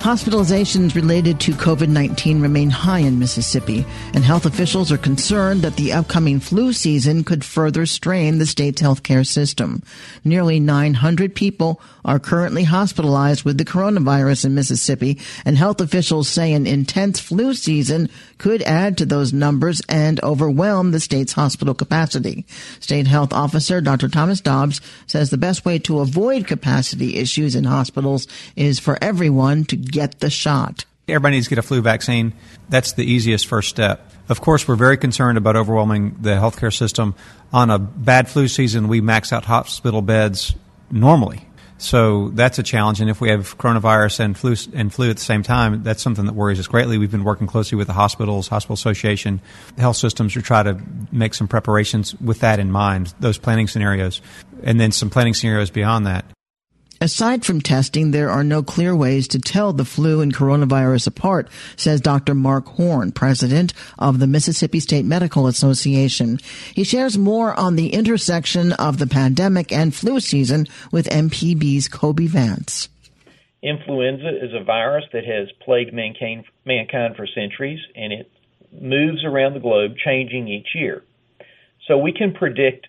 Hospitalizations 0.08 0.96
related 0.96 1.38
to 1.42 1.52
COVID 1.52 1.90
19 1.90 2.40
remain 2.40 2.70
high 2.70 3.00
in 3.00 3.20
Mississippi, 3.20 3.86
and 4.14 4.24
health 4.24 4.46
officials 4.46 4.90
are 4.90 4.98
concerned 4.98 5.64
that 5.64 5.76
the 5.76 5.92
upcoming 5.92 6.40
flu 6.40 6.72
season 6.72 7.26
could 7.26 7.44
further 7.44 7.86
strain 7.86 8.38
the 8.38 8.46
state's 8.46 8.82
healthcare 8.82 9.28
system. 9.28 9.84
Nearly 10.24 10.62
900 10.62 11.36
people 11.36 11.82
are 12.06 12.20
currently 12.20 12.64
hospitalized 12.64 13.44
with 13.44 13.58
the 13.58 13.66
coronavirus 13.66 14.46
in 14.46 14.56
Mississippi, 14.56 15.20
and 15.44 15.58
health 15.58 15.82
officials 15.82 16.30
say 16.30 16.54
an 16.54 16.66
intense 16.66 17.20
flu 17.20 17.54
season 17.54 18.10
could 18.38 18.62
add 18.62 18.98
to 18.98 19.06
those 19.06 19.34
numbers 19.34 19.82
and 19.90 20.24
overwhelm 20.24 20.92
the 20.92 21.02
state's 21.02 21.34
hospital 21.34 21.74
capacity. 21.74 22.46
State 22.80 23.08
Health 23.08 23.34
Officer 23.34 23.82
Dr. 23.82 24.08
Thomas 24.08 24.40
Dobbs 24.40 24.80
says 25.06 25.32
the 25.32 25.38
best 25.38 25.66
way 25.66 25.80
to 25.80 26.00
avoid 26.00 26.48
capacity 26.48 27.18
issues 27.18 27.56
in 27.56 27.66
hospitals 27.66 28.26
is 28.56 28.80
for 28.80 28.98
everyone 29.02 29.66
to 29.66 29.76
get 29.98 30.20
the 30.20 30.30
shot. 30.30 30.86
Everybody 31.08 31.38
needs 31.38 31.48
to 31.48 31.50
get 31.50 31.60
a 31.60 31.64
flu 31.64 31.82
vaccine. 31.82 32.34
That's 32.70 32.94
the 32.94 33.04
easiest 33.04 33.48
first 33.48 33.70
step. 33.70 34.12
Of 34.30 34.42
course, 34.42 34.68
we're 34.68 34.76
very 34.76 34.98
concerned 34.98 35.38
about 35.38 35.56
overwhelming 35.56 36.18
the 36.22 36.32
healthcare 36.32 36.76
system. 36.76 37.16
On 37.54 37.70
a 37.70 37.80
bad 37.80 38.30
flu 38.30 38.48
season, 38.48 38.90
we 38.90 39.02
max 39.02 39.32
out 39.32 39.46
hospital 39.46 40.02
beds 40.02 40.56
normally. 40.92 41.48
So 41.80 42.30
that's 42.30 42.60
a 42.60 42.64
challenge. 42.64 43.00
And 43.02 43.10
if 43.10 43.22
we 43.22 43.30
have 43.30 43.58
coronavirus 43.58 44.20
and 44.20 44.38
flu 44.38 44.56
and 44.74 44.94
flu 44.94 45.10
at 45.10 45.16
the 45.16 45.24
same 45.24 45.44
time, 45.44 45.84
that's 45.84 46.02
something 46.02 46.26
that 46.26 46.34
worries 46.34 46.60
us 46.60 46.68
greatly. 46.68 46.98
We've 46.98 47.12
been 47.12 47.24
working 47.24 47.48
closely 47.48 47.78
with 47.78 47.88
the 47.88 47.94
hospitals, 47.94 48.48
hospital 48.48 48.74
association, 48.74 49.42
health 49.78 49.98
systems 49.98 50.34
to 50.34 50.42
try 50.42 50.64
to 50.64 50.80
make 51.12 51.34
some 51.34 51.48
preparations 51.48 52.16
with 52.20 52.40
that 52.42 52.60
in 52.60 52.72
mind, 52.72 53.14
those 53.20 53.38
planning 53.38 53.68
scenarios, 53.68 54.22
and 54.64 54.80
then 54.80 54.92
some 54.92 55.10
planning 55.10 55.34
scenarios 55.34 55.70
beyond 55.70 56.06
that. 56.08 56.26
Aside 57.00 57.46
from 57.46 57.62
testing, 57.62 58.10
there 58.10 58.32
are 58.32 58.44
no 58.44 58.64
clear 58.64 58.96
ways 58.96 59.28
to 59.30 59.40
tell 59.40 59.72
the 59.72 59.86
flu 59.86 60.22
and 60.22 60.34
coronavirus 60.34 61.08
apart, 61.08 61.48
says 61.76 62.02
Dr. 62.02 62.34
Mark 62.34 62.66
Horne, 62.66 63.12
president 63.12 63.74
of 64.00 64.20
the 64.20 64.26
Mississippi 64.26 64.80
State 64.80 65.06
Medical 65.06 65.46
Association. 65.46 66.40
He 66.74 66.84
shares 66.84 67.18
more 67.18 67.54
on 67.54 67.76
the 67.76 67.94
intersection 67.94 68.74
of 68.74 68.98
the 68.98 69.08
pandemic 69.08 69.72
and 69.72 69.94
flu 69.94 70.20
season 70.20 70.66
with 70.92 71.08
MPB's 71.10 71.88
Kobee 71.88 72.28
Vance. 72.28 72.90
Influenza 73.62 74.30
is 74.30 74.54
a 74.54 74.64
virus 74.64 75.06
that 75.14 75.26
has 75.26 75.50
plagued 75.62 75.94
mankind, 75.94 76.46
mankind 76.66 77.16
for 77.16 77.28
centuries, 77.28 77.80
and 77.96 78.14
it 78.14 78.32
moves 78.72 79.24
around 79.24 79.54
the 79.54 79.60
globe, 79.60 79.96
changing 80.04 80.48
each 80.48 80.70
year. 80.74 81.04
So 81.88 81.98
we 81.98 82.12
can 82.12 82.34
predict 82.34 82.88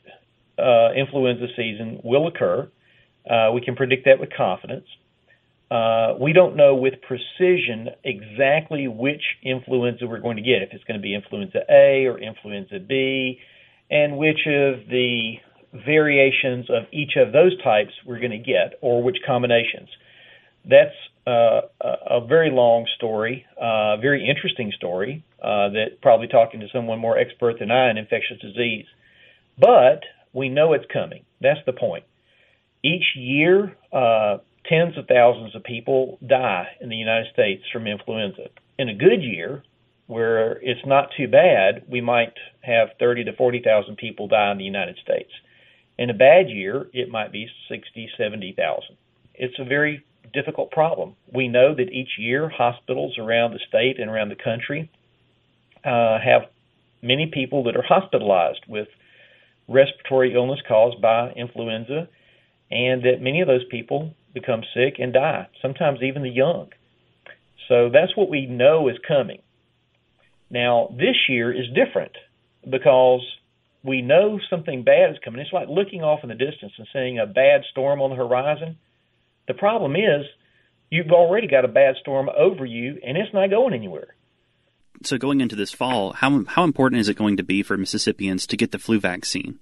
uh, 0.59 0.93
influenza 0.93 1.47
season 1.57 2.01
will 2.03 2.27
occur 2.27 2.69
uh, 3.29 3.51
we 3.53 3.61
can 3.61 3.77
predict 3.77 4.05
that 4.07 4.19
with 4.19 4.31
confidence. 4.37 4.87
Uh, 5.71 6.15
we 6.19 6.33
don't 6.33 6.57
know 6.57 6.75
with 6.75 6.95
precision 7.03 7.91
exactly 8.03 8.89
which 8.89 9.23
influenza 9.43 10.07
we're 10.07 10.19
going 10.19 10.37
to 10.37 10.43
get, 10.43 10.63
if 10.63 10.71
it's 10.73 10.85
going 10.85 10.99
to 10.99 11.03
be 11.03 11.15
influenza 11.15 11.61
A 11.71 12.07
or 12.07 12.19
influenza 12.19 12.79
B, 12.79 13.39
and 13.91 14.17
which 14.17 14.47
of 14.47 14.89
the 14.89 15.35
variations 15.85 16.71
of 16.71 16.85
each 16.91 17.13
of 17.17 17.33
those 17.33 17.53
types 17.63 17.91
we're 18.07 18.19
going 18.19 18.31
to 18.31 18.39
get, 18.39 18.79
or 18.81 19.03
which 19.03 19.19
combinations. 19.27 19.89
That's 20.65 20.95
uh, 21.27 21.61
a 21.83 22.27
very 22.27 22.51
long 22.51 22.87
story, 22.97 23.45
uh, 23.61 23.99
very 23.99 24.27
interesting 24.27 24.73
story, 24.75 25.23
uh, 25.43 25.69
that 25.71 26.01
probably 26.01 26.29
talking 26.29 26.61
to 26.61 26.67
someone 26.73 26.99
more 26.99 27.19
expert 27.19 27.59
than 27.59 27.71
I 27.71 27.91
in 27.91 27.99
infectious 27.99 28.39
disease. 28.41 28.87
But 29.59 30.01
we 30.33 30.49
know 30.49 30.73
it's 30.73 30.87
coming. 30.91 31.25
That's 31.43 31.61
the 31.67 31.75
point. 31.75 32.05
Each 32.83 33.17
year, 33.17 33.77
uh, 33.93 34.39
tens 34.67 34.97
of 34.97 35.07
thousands 35.07 35.55
of 35.55 35.65
people 35.65 36.19
die 36.27 36.69
in 36.81 36.89
the 36.89 36.97
United 36.97 37.33
States 37.33 37.63
from 37.73 37.87
influenza. 37.87 38.49
In 38.79 38.89
a 38.89 38.95
good 38.95 39.23
year, 39.23 39.63
where 40.07 40.53
it's 40.63 40.85
not 40.87 41.11
too 41.17 41.29
bad, 41.29 41.83
we 41.89 42.01
might 42.01 42.33
have 42.63 42.89
30 42.99 43.25
to 43.25 43.33
40,000 43.35 43.97
people 43.97 44.29
die 44.29 44.53
in 44.53 44.59
the 44.59 44.65
United 44.65 44.97
States. 45.03 45.31
In 45.99 46.11
a 46.11 46.15
bad 46.15 46.49
year, 46.49 46.87
it 46.93 47.11
might 47.11 47.33
be 47.33 47.49
60, 47.69 48.11
70,000. 48.17 48.97
It's 49.35 49.59
a 49.59 49.65
very 49.65 50.05
difficult 50.33 50.71
problem. 50.71 51.15
We 51.33 51.49
know 51.49 51.75
that 51.75 51.91
each 51.91 52.19
year 52.19 52.49
hospitals 52.49 53.19
around 53.19 53.53
the 53.53 53.61
state 53.69 53.99
and 53.99 54.11
around 54.11 54.29
the 54.29 54.37
country 54.37 54.91
uh, 55.85 56.19
have 56.21 56.43
many 57.03 57.27
people 57.27 57.65
that 57.65 57.77
are 57.77 57.83
hospitalized 57.83 58.65
with 58.69 58.89
respiratory 59.69 60.35
illness 60.35 60.61
caused 60.67 61.01
by 61.01 61.31
influenza 61.33 62.09
and 62.71 63.03
that 63.05 63.21
many 63.21 63.41
of 63.41 63.49
those 63.49 63.65
people 63.71 64.15
become 64.35 64.63
sick 64.75 64.97
and 64.99 65.13
die, 65.13 65.49
sometimes 65.63 66.01
even 66.03 66.23
the 66.23 66.29
young. 66.29 66.69
So 67.69 67.91
that's 67.93 68.17
what 68.17 68.31
we 68.31 68.47
know 68.47 68.89
is 68.89 68.97
coming. 69.07 69.43
Now, 70.51 70.89
this 70.97 71.17
year 71.29 71.53
is 71.53 71.67
different 71.75 72.13
because 72.69 73.21
we 73.85 74.03
know 74.03 74.41
something 74.51 74.83
bad 74.85 75.11
is 75.11 75.17
coming. 75.25 75.41
It's 75.41 75.53
like 75.53 75.69
looking 75.69 76.03
off 76.03 76.21
in 76.23 76.31
the 76.31 76.35
distance 76.35 76.73
and 76.79 76.87
seeing 76.93 77.19
a 77.19 77.27
bad 77.27 77.63
storm 77.71 78.01
on 78.01 78.11
the 78.11 78.17
horizon. 78.17 78.77
The 79.47 79.55
problem 79.55 79.95
is 79.97 80.27
you've 80.91 81.11
already 81.11 81.47
got 81.47 81.65
a 81.65 81.69
bad 81.69 81.97
storm 82.01 82.29
over 82.29 82.65
you 82.65 82.99
and 83.05 83.17
it's 83.17 83.33
not 83.33 83.51
going 83.51 83.75
anywhere. 83.75 84.15
So 85.03 85.17
going 85.17 85.41
into 85.41 85.55
this 85.55 85.71
fall, 85.71 86.13
how 86.13 86.45
how 86.45 86.65
important 86.65 87.01
is 87.01 87.09
it 87.09 87.17
going 87.17 87.37
to 87.37 87.45
be 87.45 87.63
for 87.63 87.77
Mississippians 87.77 88.49
to 88.49 88.57
get 88.57 88.73
the 88.73 88.81
flu 88.81 88.99
vaccine? 88.99 89.61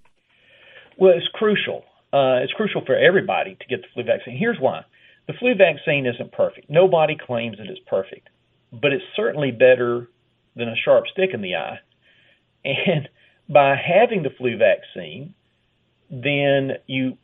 Well, 0.97 1.13
it's 1.15 1.29
crucial 1.35 1.85
uh, 2.13 2.43
it's 2.43 2.53
crucial 2.53 2.83
for 2.85 2.97
everybody 2.97 3.57
to 3.61 3.67
get 3.67 3.83
the 3.83 3.89
flu 3.95 4.05
vaccine. 4.05 4.37
Here's 4.37 4.59
why 4.59 4.85
the 5.27 5.35
flu 5.35 5.55
vaccine 5.55 6.07
isn't 6.07 6.33
perfect. 6.33 6.71
Nobody 6.71 7.17
claims 7.17 7.59
that 7.59 7.67
it's 7.67 7.81
perfect, 7.87 8.29
but 8.73 8.93
it's 8.93 9.05
certainly 9.15 9.51
better 9.51 10.09
than 10.55 10.69
a 10.69 10.77
sharp 10.77 11.05
stick 11.13 11.31
in 11.33 11.43
the 11.43 11.57
eye. 11.57 11.81
And 12.65 13.09
by 13.49 13.77
having 13.77 14.23
the 14.23 14.31
flu 14.31 14.57
vaccine, 14.57 15.35
then 16.11 16.73
you 16.87 17.19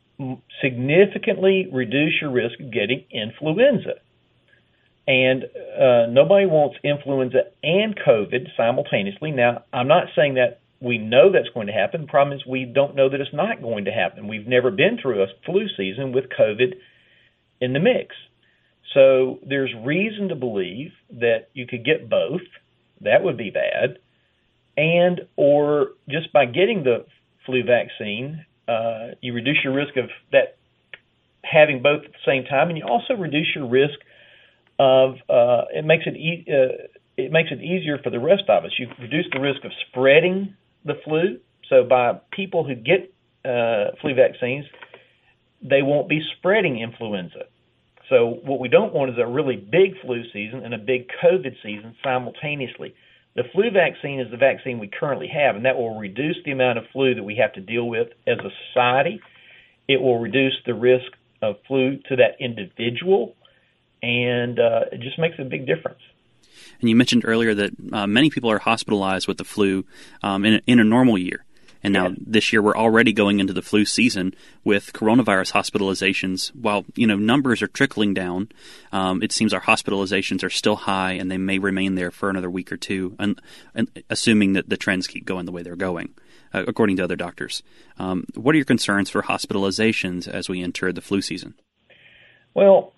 significantly 0.61 1.67
reduce 1.71 2.13
your 2.21 2.31
risk 2.31 2.59
of 2.59 2.71
getting 2.71 3.05
influenza. 3.11 3.95
And 5.05 5.43
uh, 5.43 6.05
nobody 6.09 6.45
wants 6.45 6.77
influenza 6.83 7.43
and 7.61 7.97
COVID 7.97 8.47
simultaneously. 8.55 9.31
Now, 9.31 9.63
I'm 9.73 9.87
not 9.87 10.07
saying 10.15 10.35
that 10.35 10.61
we 10.83 10.97
know 10.97 11.31
that's 11.31 11.49
going 11.53 11.67
to 11.67 11.73
happen. 11.73 12.01
The 12.01 12.07
problem 12.07 12.37
is 12.37 12.45
we 12.45 12.65
don't 12.65 12.95
know 12.95 13.09
that 13.09 13.21
it's 13.21 13.33
not 13.33 13.61
going 13.61 13.85
to 13.85 13.91
happen. 13.91 14.27
We've 14.27 14.47
never 14.47 14.69
been 14.69 14.99
through 15.01 15.23
a 15.23 15.27
flu 15.45 15.67
season 15.77 16.11
with 16.11 16.25
COVID 16.37 16.73
in 17.61 17.71
the 17.71 17.79
mix. 17.79 18.15
So 18.93 19.39
there's 19.47 19.73
reason 19.85 20.27
to 20.27 20.35
believe 20.35 20.91
that 21.11 21.49
you 21.53 21.65
could 21.65 21.85
get 21.85 22.09
both. 22.09 22.41
That 23.01 23.23
would 23.23 23.37
be 23.37 23.49
bad. 23.49 23.99
And 24.75 25.21
or 25.37 25.91
just 26.09 26.33
by 26.33 26.45
getting 26.45 26.83
the 26.83 27.05
flu 27.45 27.63
vaccine, 27.63 28.45
uh, 28.67 29.15
you 29.21 29.33
reduce 29.33 29.57
your 29.63 29.73
risk 29.73 29.95
of 29.95 30.09
that 30.33 30.57
having 31.43 31.81
both 31.81 32.03
at 32.03 32.11
the 32.11 32.25
same 32.25 32.43
time, 32.43 32.69
and 32.69 32.77
you 32.77 32.85
also 32.85 33.13
reduce 33.13 33.47
your 33.55 33.69
risk 33.69 33.99
of 34.79 35.15
uh, 35.29 35.65
it 35.73 35.85
makes 35.85 36.03
it 36.07 36.15
e- 36.15 36.45
uh, 36.49 36.87
it 37.15 37.31
makes 37.31 37.49
it 37.51 37.61
easier 37.61 37.99
for 38.03 38.09
the 38.09 38.19
rest 38.19 38.43
of 38.49 38.65
us. 38.65 38.71
You 38.77 38.87
reduce 38.99 39.25
the 39.31 39.39
risk 39.39 39.63
of 39.63 39.71
spreading 39.87 40.55
the 40.85 40.95
flu. 41.03 41.39
So 41.69 41.83
by 41.83 42.19
people 42.31 42.63
who 42.63 42.75
get 42.75 43.13
uh, 43.45 43.91
flu 44.01 44.13
vaccines, 44.15 44.65
they 45.61 45.81
won't 45.81 46.09
be 46.09 46.21
spreading 46.37 46.79
influenza. 46.79 47.45
So 48.09 48.39
what 48.43 48.59
we 48.59 48.67
don't 48.67 48.93
want 48.93 49.11
is 49.11 49.17
a 49.17 49.25
really 49.25 49.55
big 49.55 49.99
flu 50.01 50.23
season 50.33 50.63
and 50.63 50.73
a 50.73 50.77
big 50.77 51.07
COVID 51.23 51.55
season 51.63 51.95
simultaneously. 52.03 52.93
The 53.35 53.43
flu 53.51 53.71
vaccine 53.71 54.19
is 54.19 54.29
the 54.29 54.37
vaccine 54.37 54.77
we 54.77 54.87
currently 54.87 55.27
have, 55.27 55.55
and 55.55 55.65
that 55.65 55.75
will 55.77 55.97
reduce 55.97 56.37
the 56.45 56.51
amount 56.51 56.77
of 56.77 56.83
flu 56.91 57.15
that 57.15 57.23
we 57.23 57.37
have 57.37 57.53
to 57.53 57.61
deal 57.61 57.87
with 57.87 58.09
as 58.27 58.37
a 58.39 58.49
society. 58.67 59.21
It 59.87 60.01
will 60.01 60.19
reduce 60.19 60.53
the 60.65 60.73
risk 60.73 61.11
of 61.41 61.55
flu 61.67 61.97
to 62.09 62.15
that 62.17 62.37
individual, 62.39 63.35
and 64.03 64.59
uh, 64.59 64.81
it 64.91 64.99
just 65.01 65.17
makes 65.17 65.35
a 65.39 65.43
big 65.43 65.65
difference. 65.65 65.99
And 66.79 66.89
you 66.89 66.95
mentioned 66.95 67.23
earlier 67.25 67.53
that 67.53 67.71
uh, 67.91 68.07
many 68.07 68.29
people 68.29 68.51
are 68.51 68.59
hospitalized 68.59 69.27
with 69.27 69.37
the 69.37 69.43
flu 69.43 69.85
um, 70.21 70.45
in, 70.45 70.55
a, 70.55 70.61
in 70.67 70.79
a 70.79 70.83
normal 70.83 71.17
year. 71.17 71.45
And 71.83 71.93
now 71.93 72.07
yeah. 72.07 72.15
this 72.17 72.53
year 72.53 72.61
we're 72.61 72.77
already 72.77 73.11
going 73.11 73.39
into 73.39 73.53
the 73.53 73.61
flu 73.61 73.83
season 73.85 74.33
with 74.63 74.93
coronavirus 74.93 75.51
hospitalizations. 75.51 76.55
While 76.55 76.85
you 76.95 77.05
know 77.05 77.17
numbers 77.17 77.61
are 77.61 77.67
trickling 77.67 78.13
down, 78.13 78.49
um, 78.91 79.21
it 79.21 79.31
seems 79.31 79.53
our 79.53 79.61
hospitalizations 79.61 80.43
are 80.43 80.49
still 80.49 80.77
high, 80.77 81.13
and 81.13 81.29
they 81.29 81.37
may 81.37 81.59
remain 81.59 81.95
there 81.95 82.11
for 82.11 82.29
another 82.29 82.49
week 82.49 82.71
or 82.71 82.77
two, 82.77 83.15
and, 83.19 83.39
and 83.75 84.03
assuming 84.09 84.53
that 84.53 84.69
the 84.69 84.77
trends 84.77 85.07
keep 85.07 85.25
going 85.25 85.45
the 85.45 85.51
way 85.51 85.61
they're 85.61 85.75
going, 85.75 86.13
uh, 86.53 86.63
according 86.67 86.95
to 86.97 87.03
other 87.03 87.17
doctors. 87.17 87.61
Um, 87.99 88.25
what 88.35 88.55
are 88.55 88.57
your 88.57 88.65
concerns 88.65 89.09
for 89.09 89.21
hospitalizations 89.21 90.27
as 90.27 90.47
we 90.47 90.63
enter 90.63 90.93
the 90.93 91.01
flu 91.01 91.21
season? 91.21 91.55
Well, 92.53 92.93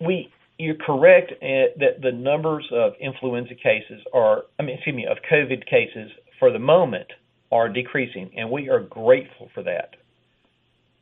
we 0.00 0.30
you're 0.60 0.74
correct 0.74 1.32
uh, 1.32 1.72
that 1.78 2.02
the 2.02 2.12
numbers 2.12 2.68
of 2.70 2.92
influenza 3.00 3.54
cases 3.54 4.02
are, 4.12 4.42
I 4.58 4.62
mean, 4.62 4.76
excuse 4.76 4.94
me, 4.94 5.06
of 5.06 5.16
COVID 5.30 5.66
cases 5.66 6.10
for 6.38 6.52
the 6.52 6.58
moment 6.58 7.06
are 7.50 7.68
decreasing, 7.68 8.30
and 8.36 8.50
we 8.50 8.68
are 8.68 8.80
grateful 8.80 9.48
for 9.54 9.62
that. 9.62 9.96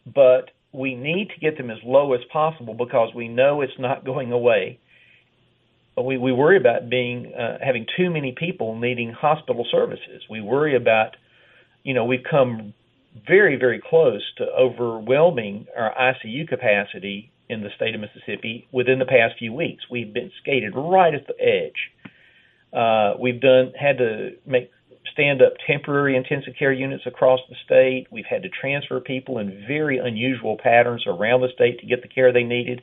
But 0.06 0.50
we 0.72 0.94
need 0.94 1.30
to 1.30 1.40
get 1.40 1.58
them 1.58 1.70
as 1.70 1.78
low 1.84 2.14
as 2.14 2.20
possible 2.32 2.74
because 2.74 3.12
we 3.14 3.26
know 3.26 3.60
it's 3.60 3.78
not 3.78 4.04
going 4.04 4.32
away. 4.32 4.78
We 5.96 6.16
we 6.16 6.32
worry 6.32 6.56
about 6.56 6.88
being 6.88 7.34
uh, 7.34 7.58
having 7.60 7.84
too 7.96 8.10
many 8.10 8.32
people 8.38 8.78
needing 8.78 9.12
hospital 9.12 9.66
services. 9.68 10.22
We 10.30 10.40
worry 10.40 10.76
about, 10.76 11.16
you 11.82 11.92
know, 11.92 12.04
we've 12.04 12.24
come 12.30 12.72
very 13.26 13.56
very 13.56 13.82
close 13.84 14.22
to 14.36 14.44
overwhelming 14.44 15.66
our 15.76 15.92
ICU 15.92 16.46
capacity 16.46 17.32
in 17.48 17.62
the 17.62 17.70
state 17.76 17.94
of 17.94 18.00
Mississippi 18.00 18.68
within 18.72 18.98
the 18.98 19.06
past 19.06 19.34
few 19.38 19.52
weeks. 19.52 19.84
We've 19.90 20.12
been 20.12 20.30
skated 20.40 20.74
right 20.74 21.14
at 21.14 21.26
the 21.26 21.40
edge. 21.40 21.90
Uh, 22.72 23.14
we've 23.18 23.40
done 23.40 23.72
had 23.78 23.98
to 23.98 24.32
make 24.46 24.70
stand 25.12 25.42
up 25.42 25.54
temporary 25.66 26.16
intensive 26.16 26.54
care 26.58 26.72
units 26.72 27.04
across 27.06 27.40
the 27.48 27.56
state. 27.64 28.06
We've 28.10 28.26
had 28.28 28.42
to 28.42 28.48
transfer 28.48 29.00
people 29.00 29.38
in 29.38 29.64
very 29.66 29.98
unusual 29.98 30.56
patterns 30.56 31.04
around 31.06 31.40
the 31.40 31.48
state 31.54 31.80
to 31.80 31.86
get 31.86 32.02
the 32.02 32.08
care 32.08 32.32
they 32.32 32.44
needed. 32.44 32.82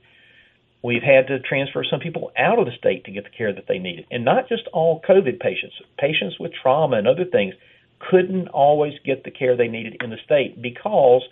We've 0.84 1.04
had 1.04 1.28
to 1.28 1.40
transfer 1.40 1.84
some 1.90 2.00
people 2.00 2.32
out 2.38 2.60
of 2.60 2.66
the 2.66 2.72
state 2.78 3.06
to 3.06 3.12
get 3.12 3.24
the 3.24 3.30
care 3.30 3.54
that 3.54 3.66
they 3.68 3.80
needed. 3.80 4.06
And 4.12 4.26
not 4.26 4.50
just 4.50 4.68
all 4.74 5.02
COVID 5.08 5.40
patients, 5.40 5.76
patients 5.98 6.38
with 6.40 6.52
trauma 6.62 6.98
and 6.98 7.08
other 7.08 7.26
things 7.26 7.54
couldn't 8.00 8.50
always 8.50 8.94
get 9.04 9.24
the 9.24 9.32
care 9.32 9.56
they 9.56 9.68
needed 9.68 9.98
in 10.04 10.10
the 10.10 10.18
state 10.24 10.62
because 10.62 11.24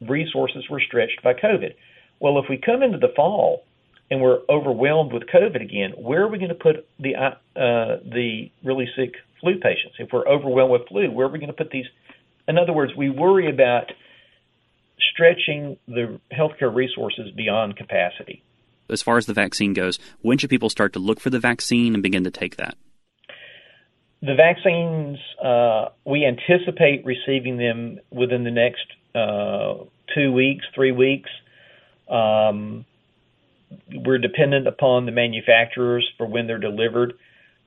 resources 0.00 0.64
were 0.70 0.80
stretched 0.80 1.22
by 1.22 1.34
COVID. 1.34 1.74
Well, 2.22 2.38
if 2.38 2.44
we 2.48 2.56
come 2.56 2.84
into 2.84 2.98
the 2.98 3.12
fall 3.16 3.64
and 4.08 4.22
we're 4.22 4.38
overwhelmed 4.48 5.12
with 5.12 5.24
COVID 5.24 5.60
again, 5.60 5.90
where 5.98 6.22
are 6.22 6.28
we 6.28 6.38
going 6.38 6.50
to 6.50 6.54
put 6.54 6.86
the 7.00 7.16
uh, 7.16 7.34
the 7.56 8.48
really 8.62 8.88
sick 8.96 9.14
flu 9.40 9.54
patients? 9.58 9.96
If 9.98 10.10
we're 10.12 10.26
overwhelmed 10.26 10.70
with 10.70 10.88
flu, 10.88 11.10
where 11.10 11.26
are 11.26 11.30
we 11.30 11.40
going 11.40 11.48
to 11.48 11.52
put 11.52 11.72
these? 11.72 11.86
In 12.46 12.58
other 12.58 12.72
words, 12.72 12.92
we 12.96 13.10
worry 13.10 13.50
about 13.50 13.90
stretching 15.12 15.76
the 15.88 16.20
healthcare 16.32 16.72
resources 16.72 17.32
beyond 17.36 17.76
capacity. 17.76 18.44
As 18.88 19.02
far 19.02 19.16
as 19.16 19.26
the 19.26 19.34
vaccine 19.34 19.72
goes, 19.72 19.98
when 20.20 20.38
should 20.38 20.50
people 20.50 20.70
start 20.70 20.92
to 20.92 21.00
look 21.00 21.18
for 21.18 21.30
the 21.30 21.40
vaccine 21.40 21.92
and 21.92 22.04
begin 22.04 22.22
to 22.22 22.30
take 22.30 22.56
that? 22.56 22.76
The 24.20 24.36
vaccines, 24.36 25.18
uh, 25.44 25.88
we 26.04 26.24
anticipate 26.24 27.04
receiving 27.04 27.56
them 27.56 27.98
within 28.12 28.44
the 28.44 28.52
next 28.52 28.86
uh, 29.12 29.84
two 30.14 30.32
weeks, 30.32 30.64
three 30.72 30.92
weeks. 30.92 31.28
Um, 32.12 32.84
we're 34.04 34.18
dependent 34.18 34.66
upon 34.66 35.06
the 35.06 35.12
manufacturers 35.12 36.08
for 36.18 36.26
when 36.26 36.46
they're 36.46 36.58
delivered. 36.58 37.14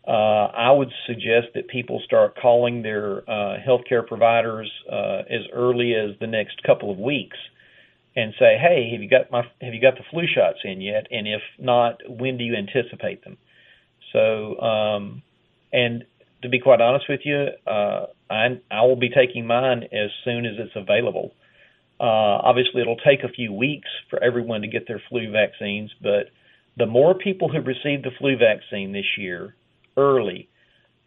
Uh, 0.07 0.51
I 0.55 0.71
would 0.71 0.91
suggest 1.07 1.47
that 1.55 1.67
people 1.67 1.99
start 2.05 2.37
calling 2.39 2.83
their 2.83 3.27
uh, 3.29 3.57
healthcare 3.67 4.05
providers 4.05 4.71
uh, 4.91 5.23
as 5.29 5.41
early 5.51 5.95
as 5.95 6.11
the 6.19 6.27
next 6.27 6.61
couple 6.63 6.91
of 6.91 6.99
weeks 6.99 7.37
and 8.15 8.33
say, 8.37 8.57
"Hey, 8.57 8.91
have 8.91 9.01
you 9.01 9.09
got 9.09 9.31
my 9.31 9.41
have 9.61 9.73
you 9.73 9.81
got 9.81 9.95
the 9.95 10.03
flu 10.11 10.27
shots 10.27 10.59
in 10.63 10.79
yet? 10.79 11.07
And 11.09 11.27
if 11.27 11.41
not, 11.57 12.01
when 12.07 12.37
do 12.37 12.43
you 12.43 12.55
anticipate 12.55 13.23
them?" 13.23 13.37
So, 14.13 14.59
um, 14.61 15.23
and 15.73 16.05
to 16.43 16.49
be 16.49 16.59
quite 16.59 16.81
honest 16.81 17.05
with 17.09 17.21
you, 17.23 17.47
uh, 17.65 18.05
I 18.29 18.59
I 18.69 18.81
will 18.81 18.95
be 18.95 19.09
taking 19.09 19.47
mine 19.47 19.83
as 19.91 20.11
soon 20.23 20.45
as 20.45 20.53
it's 20.59 20.75
available. 20.75 21.33
Uh, 21.99 22.03
obviously, 22.43 22.81
it'll 22.81 22.97
take 22.97 23.23
a 23.23 23.29
few 23.29 23.53
weeks 23.53 23.87
for 24.09 24.21
everyone 24.21 24.61
to 24.61 24.67
get 24.67 24.87
their 24.87 25.01
flu 25.09 25.31
vaccines, 25.31 25.91
but 26.01 26.29
the 26.77 26.85
more 26.85 27.13
people 27.13 27.49
who 27.49 27.61
receive 27.61 28.03
the 28.03 28.11
flu 28.19 28.37
vaccine 28.37 28.91
this 28.91 29.17
year 29.17 29.55
early, 29.95 30.49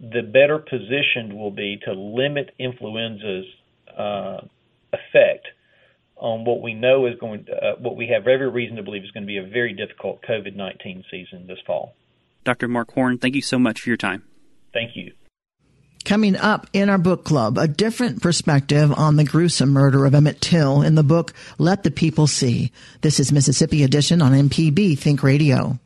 the 0.01 0.23
better 0.23 0.59
positioned 0.59 1.33
we'll 1.33 1.51
be 1.51 1.79
to 1.85 1.93
limit 1.93 2.51
influenza's 2.59 3.45
uh, 3.97 4.41
effect 4.93 5.47
on 6.17 6.45
what 6.45 6.63
we 6.63 6.75
know 6.75 7.07
is 7.07 7.15
going 7.21 7.45
to, 7.45 7.53
uh, 7.53 7.77
what 7.79 7.97
we 7.97 8.09
have 8.09 8.27
every 8.27 8.49
reason 8.49 8.77
to 8.77 8.83
believe 8.83 9.05
is 9.05 9.11
going 9.11 9.25
to 9.25 9.27
be 9.27 9.39
a 9.39 9.47
very 9.47 9.73
difficult 9.73 10.21
COVID 10.23 10.57
19 10.57 11.05
season 11.11 11.47
this 11.47 11.59
fall. 11.67 11.95
Dr. 12.45 12.69
Mark 12.69 12.93
Horne, 12.93 13.19
thank 13.19 13.35
you 13.35 13.43
so 13.43 13.59
much 13.59 13.81
for 13.81 13.91
your 13.91 13.97
time. 13.97 14.25
Thank 14.73 14.97
you. 14.97 15.13
Coming 16.09 16.37
up 16.37 16.67
in 16.73 16.89
our 16.89 16.97
book 16.97 17.23
club, 17.23 17.59
a 17.59 17.69
different 17.69 18.23
perspective 18.23 18.91
on 18.91 19.17
the 19.17 19.25
gruesome 19.25 19.75
murder 19.75 20.07
of 20.07 20.15
Emmett 20.15 20.41
Till 20.41 20.81
in 20.81 20.95
the 20.95 21.03
book 21.03 21.35
Let 21.59 21.83
the 21.83 21.91
People 21.91 22.27
See. 22.27 22.73
This 23.03 23.21
is 23.21 23.31
Mississippi 23.31 23.83
Edition 23.83 24.23
on 24.23 24.33
MPB 24.33 24.99
Think 24.99 25.23
Radio. 25.23 25.79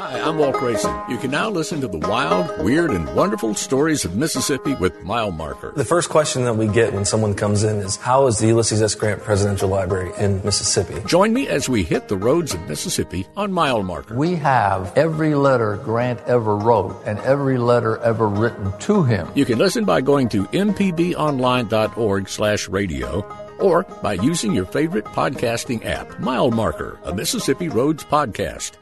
Hi, 0.00 0.18
I'm 0.18 0.38
Walt 0.38 0.54
Grayson. 0.54 0.98
You 1.10 1.18
can 1.18 1.30
now 1.30 1.50
listen 1.50 1.82
to 1.82 1.86
the 1.86 1.98
wild, 1.98 2.64
weird, 2.64 2.90
and 2.90 3.14
wonderful 3.14 3.54
stories 3.54 4.02
of 4.06 4.16
Mississippi 4.16 4.72
with 4.76 5.02
Mile 5.02 5.30
Marker. 5.30 5.74
The 5.76 5.84
first 5.84 6.08
question 6.08 6.44
that 6.44 6.54
we 6.54 6.68
get 6.68 6.94
when 6.94 7.04
someone 7.04 7.34
comes 7.34 7.64
in 7.64 7.76
is 7.76 7.96
How 7.96 8.26
is 8.26 8.38
the 8.38 8.46
Ulysses 8.46 8.80
S. 8.80 8.94
Grant 8.94 9.22
Presidential 9.22 9.68
Library 9.68 10.10
in 10.16 10.42
Mississippi? 10.42 11.06
Join 11.06 11.34
me 11.34 11.48
as 11.48 11.68
we 11.68 11.82
hit 11.82 12.08
the 12.08 12.16
roads 12.16 12.54
of 12.54 12.66
Mississippi 12.66 13.26
on 13.36 13.52
Mile 13.52 13.82
Marker. 13.82 14.16
We 14.16 14.36
have 14.36 14.96
every 14.96 15.34
letter 15.34 15.76
Grant 15.76 16.18
ever 16.20 16.56
wrote 16.56 17.02
and 17.04 17.18
every 17.18 17.58
letter 17.58 17.98
ever 17.98 18.26
written 18.26 18.72
to 18.78 19.02
him. 19.02 19.28
You 19.34 19.44
can 19.44 19.58
listen 19.58 19.84
by 19.84 20.00
going 20.00 20.30
to 20.30 20.44
mpbonline.org 20.44 22.26
slash 22.30 22.70
radio 22.70 23.20
or 23.58 23.82
by 24.00 24.14
using 24.14 24.54
your 24.54 24.64
favorite 24.64 25.04
podcasting 25.04 25.84
app, 25.84 26.18
Mile 26.20 26.50
Marker, 26.50 26.98
a 27.04 27.14
Mississippi 27.14 27.68
Roads 27.68 28.02
podcast. 28.02 28.78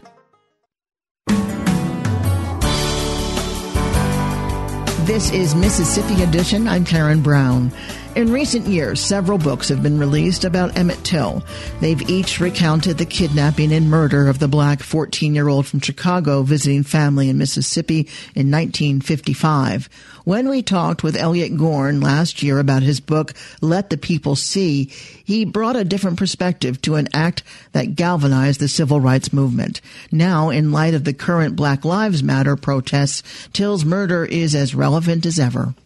This 5.09 5.33
is 5.33 5.55
Mississippi 5.55 6.23
Edition. 6.23 6.69
I'm 6.69 6.85
Karen 6.85 7.23
Brown. 7.23 7.73
In 8.19 8.33
recent 8.33 8.67
years, 8.67 9.01
several 9.01 9.39
books 9.39 9.69
have 9.69 9.81
been 9.81 9.97
released 9.97 10.45
about 10.45 10.77
Emmett 10.77 11.05
Till. 11.05 11.45
They've 11.81 12.11
each 12.11 12.41
recounted 12.41 12.99
the 12.99 13.07
kidnapping 13.07 13.73
and 13.73 13.89
murder 13.89 14.27
of 14.27 14.41
the 14.41 14.49
black 14.49 14.83
14 14.83 15.37
year 15.37 15.47
old 15.47 15.69
from 15.69 15.79
Chicago 15.79 16.43
visiting 16.43 16.83
family 16.83 17.29
in 17.29 17.39
Mississippi 17.39 18.09
in 18.35 18.51
1955. 18.51 19.89
When 20.25 20.49
we 20.49 20.63
talked 20.63 21.05
with 21.05 21.15
Elliott 21.15 21.57
Gorn 21.57 22.01
last 22.01 22.43
year 22.43 22.59
about 22.59 22.83
his 22.83 22.99
book, 22.99 23.35
Let 23.61 23.89
the 23.89 23.97
People 23.97 24.35
See, 24.35 24.87
he 25.25 25.45
brought 25.45 25.77
a 25.77 25.85
different 25.85 26.19
perspective 26.19 26.83
to 26.83 26.97
an 26.97 27.07
act 27.15 27.45
that 27.71 27.95
galvanized 27.95 28.59
the 28.59 28.67
civil 28.67 28.99
rights 28.99 29.33
movement. 29.33 29.81
Now, 30.11 30.51
in 30.51 30.73
light 30.73 30.95
of 30.95 31.05
the 31.05 31.15
current 31.15 31.55
Black 31.55 31.85
Lives 31.85 32.25
Matter 32.25 32.57
protests, 32.57 33.23
Till's 33.53 33.85
murder 33.85 34.25
is 34.25 34.57
as 34.57 34.75
relevant 34.75 35.25
as 35.25 35.39
ever 35.39 35.77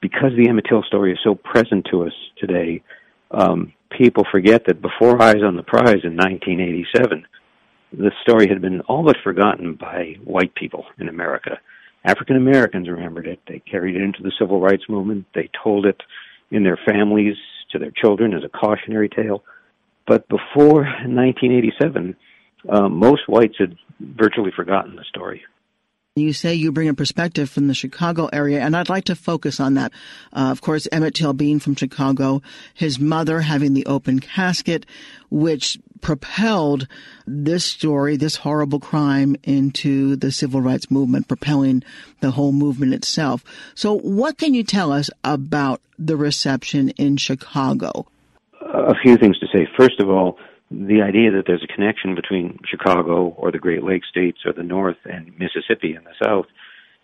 because 0.00 0.30
the 0.36 0.48
Emmett 0.48 0.66
Till 0.68 0.82
story 0.82 1.12
is 1.12 1.18
so 1.22 1.34
present 1.34 1.86
to 1.90 2.04
us 2.06 2.12
today, 2.38 2.82
um, 3.30 3.72
people 3.90 4.24
forget 4.30 4.64
that 4.66 4.80
before 4.80 5.20
Eyes 5.20 5.42
on 5.42 5.56
the 5.56 5.62
Prize 5.62 6.04
in 6.04 6.16
1987, 6.16 7.26
the 7.92 8.12
story 8.22 8.48
had 8.48 8.60
been 8.60 8.80
all 8.82 9.02
but 9.02 9.16
forgotten 9.24 9.74
by 9.74 10.16
white 10.24 10.54
people 10.54 10.84
in 10.98 11.08
America. 11.08 11.58
African 12.04 12.36
Americans 12.36 12.88
remembered 12.88 13.26
it. 13.26 13.40
They 13.48 13.60
carried 13.60 13.96
it 13.96 14.02
into 14.02 14.22
the 14.22 14.32
civil 14.38 14.60
rights 14.60 14.84
movement. 14.88 15.26
They 15.34 15.50
told 15.62 15.86
it 15.86 16.00
in 16.50 16.62
their 16.62 16.78
families 16.86 17.36
to 17.72 17.78
their 17.78 17.90
children 17.90 18.34
as 18.34 18.44
a 18.44 18.48
cautionary 18.48 19.08
tale. 19.08 19.42
But 20.06 20.28
before 20.28 20.84
1987, 20.84 22.16
uh, 22.68 22.88
most 22.88 23.28
whites 23.28 23.56
had 23.58 23.76
virtually 24.00 24.52
forgotten 24.54 24.96
the 24.96 25.04
story. 25.04 25.42
You 26.18 26.32
say 26.32 26.54
you 26.54 26.72
bring 26.72 26.88
a 26.88 26.94
perspective 26.94 27.48
from 27.48 27.68
the 27.68 27.74
Chicago 27.74 28.28
area, 28.32 28.60
and 28.60 28.76
I'd 28.76 28.88
like 28.88 29.04
to 29.04 29.14
focus 29.14 29.60
on 29.60 29.74
that. 29.74 29.92
Uh, 30.32 30.48
of 30.50 30.60
course, 30.60 30.88
Emmett 30.90 31.14
Till 31.14 31.32
being 31.32 31.60
from 31.60 31.74
Chicago, 31.74 32.42
his 32.74 32.98
mother 32.98 33.40
having 33.40 33.74
the 33.74 33.86
open 33.86 34.20
casket, 34.20 34.86
which 35.30 35.78
propelled 36.00 36.86
this 37.26 37.64
story, 37.64 38.16
this 38.16 38.36
horrible 38.36 38.80
crime 38.80 39.36
into 39.42 40.16
the 40.16 40.30
civil 40.30 40.60
rights 40.60 40.90
movement, 40.90 41.28
propelling 41.28 41.82
the 42.20 42.30
whole 42.30 42.52
movement 42.52 42.94
itself. 42.94 43.44
So 43.74 43.98
what 43.98 44.38
can 44.38 44.54
you 44.54 44.64
tell 44.64 44.92
us 44.92 45.10
about 45.24 45.80
the 45.98 46.16
reception 46.16 46.90
in 46.90 47.16
Chicago? 47.16 48.06
A 48.60 48.94
few 49.02 49.16
things 49.16 49.38
to 49.38 49.46
say. 49.52 49.66
First 49.76 50.00
of 50.00 50.08
all, 50.08 50.38
the 50.70 51.02
idea 51.02 51.30
that 51.32 51.44
there's 51.46 51.64
a 51.64 51.72
connection 51.72 52.14
between 52.14 52.58
Chicago 52.64 53.28
or 53.36 53.50
the 53.50 53.58
Great 53.58 53.82
Lakes 53.82 54.08
states 54.08 54.40
or 54.44 54.52
the 54.52 54.62
North 54.62 54.98
and 55.04 55.32
Mississippi 55.38 55.94
in 55.94 56.04
the 56.04 56.14
South 56.22 56.46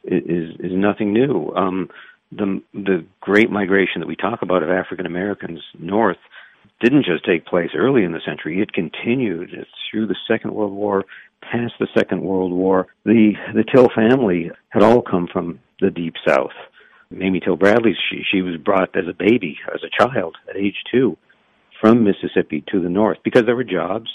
is 0.05 0.55
is 0.61 0.73
nothing 0.73 1.13
new. 1.13 1.53
Um, 1.55 1.91
the 2.31 2.63
the 2.75 3.05
great 3.21 3.51
migration 3.51 4.01
that 4.01 4.07
we 4.07 4.17
talk 4.17 4.43
about 4.43 4.63
of 4.63 4.71
African 4.71 5.07
Americans 5.07 5.61
north 5.79 6.19
didn't 6.81 7.05
just 7.05 7.25
take 7.25 7.47
place 7.47 7.71
early 7.75 8.05
in 8.05 8.13
the 8.13 8.21
century; 8.25 8.61
it 8.61 8.73
continued 8.73 9.67
through 9.91 10.07
the 10.07 10.17
Second 10.29 10.53
World 10.55 10.73
War, 10.73 11.05
past 11.41 11.75
the 11.79 11.89
Second 11.97 12.23
World 12.23 12.53
War. 12.53 12.89
The 13.05 13.33
the 13.55 13.65
Till 13.65 13.89
family 13.95 14.51
had 14.69 14.83
all 14.83 15.01
come 15.01 15.27
from 15.33 15.61
the 15.81 15.91
Deep 15.91 16.15
South. 16.27 16.53
Mamie 17.11 17.41
Till 17.41 17.57
Bradley, 17.57 17.97
she 18.11 18.25
she 18.31 18.43
was 18.43 18.57
brought 18.57 18.95
as 18.95 19.09
a 19.09 19.15
baby, 19.15 19.59
as 19.73 19.81
a 19.83 20.05
child, 20.05 20.37
at 20.51 20.57
age 20.57 20.83
two 20.91 21.17
from 21.85 22.03
Mississippi 22.03 22.65
to 22.73 22.81
the 22.81 22.89
north 22.89 23.19
because 23.23 23.43
there 23.45 23.57
were 23.57 23.63
jobs, 23.63 24.09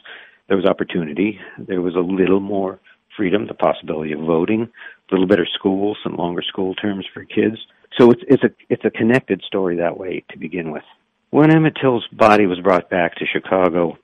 there 0.47 0.57
was 0.57 0.65
opportunity, 0.65 1.39
there 1.59 1.81
was 1.81 1.93
a 1.93 1.99
little 1.99 2.39
more 2.39 2.79
freedom, 3.15 3.45
the 3.45 3.53
possibility 3.53 4.11
of 4.11 4.21
voting, 4.21 4.63
a 4.63 5.13
little 5.13 5.27
better 5.27 5.47
schools, 5.53 5.95
some 6.03 6.15
longer 6.15 6.41
school 6.41 6.73
terms 6.73 7.05
for 7.13 7.23
kids. 7.25 7.57
So 7.95 8.09
it's 8.09 8.23
it's 8.27 8.43
a 8.43 8.49
it's 8.69 8.85
a 8.85 8.89
connected 8.89 9.43
story 9.45 9.77
that 9.77 9.99
way 9.99 10.23
to 10.31 10.39
begin 10.39 10.71
with. 10.71 10.81
When 11.29 11.55
Emmett 11.55 11.77
Till's 11.79 12.07
body 12.11 12.47
was 12.47 12.59
brought 12.59 12.89
back 12.89 13.13
to 13.17 13.25
Chicago 13.31 13.99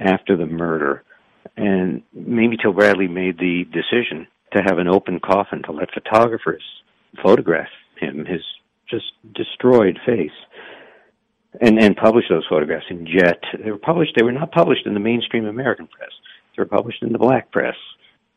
after 0.00 0.34
the 0.34 0.46
murder, 0.46 1.02
and 1.58 2.02
Mamie 2.14 2.56
Till 2.56 2.72
Bradley 2.72 3.08
made 3.08 3.38
the 3.38 3.64
decision 3.64 4.28
to 4.54 4.62
have 4.62 4.78
an 4.78 4.88
open 4.88 5.20
coffin 5.20 5.62
to 5.64 5.72
let 5.72 5.92
photographers 5.92 6.62
photograph 7.22 7.68
him, 7.98 8.24
his 8.24 8.40
just 8.88 9.12
destroyed 9.34 9.98
face 10.06 10.32
and 11.60 11.78
and 11.78 11.96
published 11.96 12.28
those 12.28 12.46
photographs 12.48 12.86
in 12.90 13.06
Jet. 13.06 13.42
They 13.62 13.70
were 13.70 13.78
published. 13.78 14.12
They 14.16 14.22
were 14.22 14.32
not 14.32 14.52
published 14.52 14.86
in 14.86 14.94
the 14.94 15.00
mainstream 15.00 15.46
American 15.46 15.88
press. 15.88 16.10
They 16.56 16.62
were 16.62 16.68
published 16.68 17.02
in 17.02 17.12
the 17.12 17.18
black 17.18 17.50
press, 17.50 17.76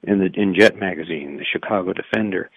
in 0.03 0.19
the 0.19 0.29
in 0.33 0.55
Jet 0.57 0.77
magazine, 0.77 1.37
the 1.37 1.45
Chicago 1.45 1.93
Defender, 1.93 2.49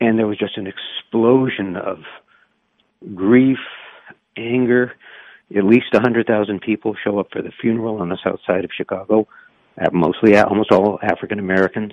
and 0.00 0.18
there 0.18 0.26
was 0.26 0.38
just 0.38 0.56
an 0.56 0.66
explosion 0.66 1.76
of 1.76 1.98
grief, 3.14 3.58
anger. 4.36 4.92
At 5.56 5.64
least 5.64 5.94
a 5.94 6.00
hundred 6.00 6.26
thousand 6.26 6.60
people 6.60 6.96
show 7.04 7.20
up 7.20 7.28
for 7.32 7.40
the 7.40 7.52
funeral 7.60 8.00
on 8.00 8.08
the 8.08 8.18
south 8.22 8.40
side 8.46 8.64
of 8.64 8.70
Chicago, 8.76 9.28
mostly 9.92 10.36
almost 10.36 10.72
all 10.72 10.98
African 11.02 11.38
Americans. 11.38 11.92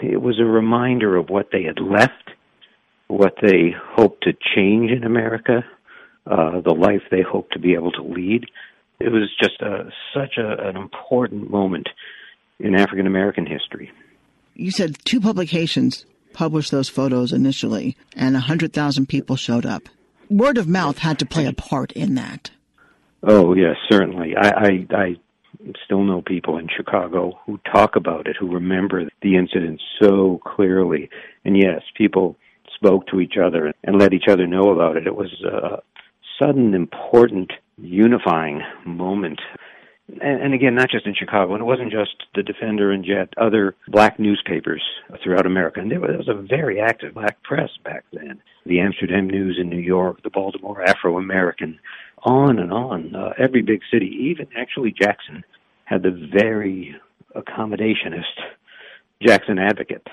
It 0.00 0.22
was 0.22 0.38
a 0.38 0.44
reminder 0.44 1.16
of 1.16 1.28
what 1.28 1.48
they 1.50 1.64
had 1.64 1.80
left, 1.80 2.30
what 3.08 3.34
they 3.42 3.74
hoped 3.96 4.22
to 4.22 4.32
change 4.54 4.92
in 4.92 5.02
America, 5.02 5.64
uh, 6.30 6.60
the 6.60 6.74
life 6.74 7.02
they 7.10 7.22
hope 7.22 7.50
to 7.50 7.58
be 7.58 7.74
able 7.74 7.92
to 7.92 8.02
lead. 8.02 8.46
It 9.00 9.10
was 9.10 9.30
just 9.40 9.60
a, 9.60 9.90
such 10.14 10.36
a, 10.38 10.68
an 10.68 10.76
important 10.76 11.50
moment 11.50 11.88
in 12.58 12.74
African 12.74 13.06
American 13.06 13.46
history. 13.46 13.90
You 14.54 14.70
said 14.70 14.96
two 15.04 15.20
publications 15.20 16.04
published 16.32 16.70
those 16.70 16.88
photos 16.88 17.32
initially, 17.32 17.96
and 18.14 18.34
100,000 18.34 19.06
people 19.08 19.36
showed 19.36 19.64
up. 19.64 19.88
Word 20.28 20.58
of 20.58 20.68
mouth 20.68 20.98
had 20.98 21.18
to 21.20 21.26
play 21.26 21.46
a 21.46 21.52
part 21.52 21.92
in 21.92 22.14
that. 22.16 22.50
Oh, 23.22 23.54
yes, 23.54 23.76
certainly. 23.88 24.36
I, 24.36 24.48
I, 24.48 24.86
I 24.90 25.16
still 25.84 26.04
know 26.04 26.22
people 26.22 26.58
in 26.58 26.68
Chicago 26.68 27.38
who 27.46 27.58
talk 27.72 27.96
about 27.96 28.26
it, 28.26 28.36
who 28.38 28.52
remember 28.52 29.08
the 29.22 29.36
incident 29.36 29.80
so 30.00 30.40
clearly. 30.44 31.08
And 31.44 31.56
yes, 31.56 31.82
people 31.96 32.36
spoke 32.74 33.06
to 33.08 33.20
each 33.20 33.36
other 33.42 33.72
and 33.82 33.98
let 33.98 34.12
each 34.12 34.28
other 34.28 34.46
know 34.46 34.70
about 34.70 34.96
it. 34.96 35.06
It 35.06 35.16
was 35.16 35.44
uh, 35.44 35.78
sudden, 36.38 36.74
important, 36.74 37.52
unifying 37.76 38.62
moment. 38.84 39.40
And, 40.08 40.42
and 40.42 40.54
again, 40.54 40.74
not 40.74 40.90
just 40.90 41.06
in 41.06 41.14
Chicago, 41.14 41.54
and 41.54 41.60
it 41.60 41.66
wasn't 41.66 41.92
just 41.92 42.14
the 42.34 42.42
Defender 42.42 42.92
and 42.92 43.04
Jet, 43.04 43.28
other 43.36 43.76
black 43.88 44.18
newspapers 44.18 44.82
throughout 45.22 45.46
America. 45.46 45.80
And 45.80 45.90
there 45.90 46.00
was, 46.00 46.28
a 46.28 46.34
very 46.34 46.80
active 46.80 47.14
black 47.14 47.42
press 47.42 47.70
back 47.84 48.04
then. 48.12 48.40
The 48.64 48.80
Amsterdam 48.80 49.28
News 49.28 49.58
in 49.60 49.68
New 49.68 49.80
York, 49.80 50.22
the 50.22 50.30
Baltimore 50.30 50.82
Afro 50.82 51.18
American, 51.18 51.78
on 52.24 52.58
and 52.58 52.72
on. 52.72 53.14
Uh, 53.14 53.32
every 53.38 53.62
big 53.62 53.80
city, 53.92 54.06
even 54.06 54.48
actually 54.56 54.92
Jackson, 54.98 55.44
had 55.84 56.02
the 56.02 56.28
very 56.32 56.96
accommodationist 57.36 58.24
Jackson 59.22 59.58
Advocate. 59.58 60.06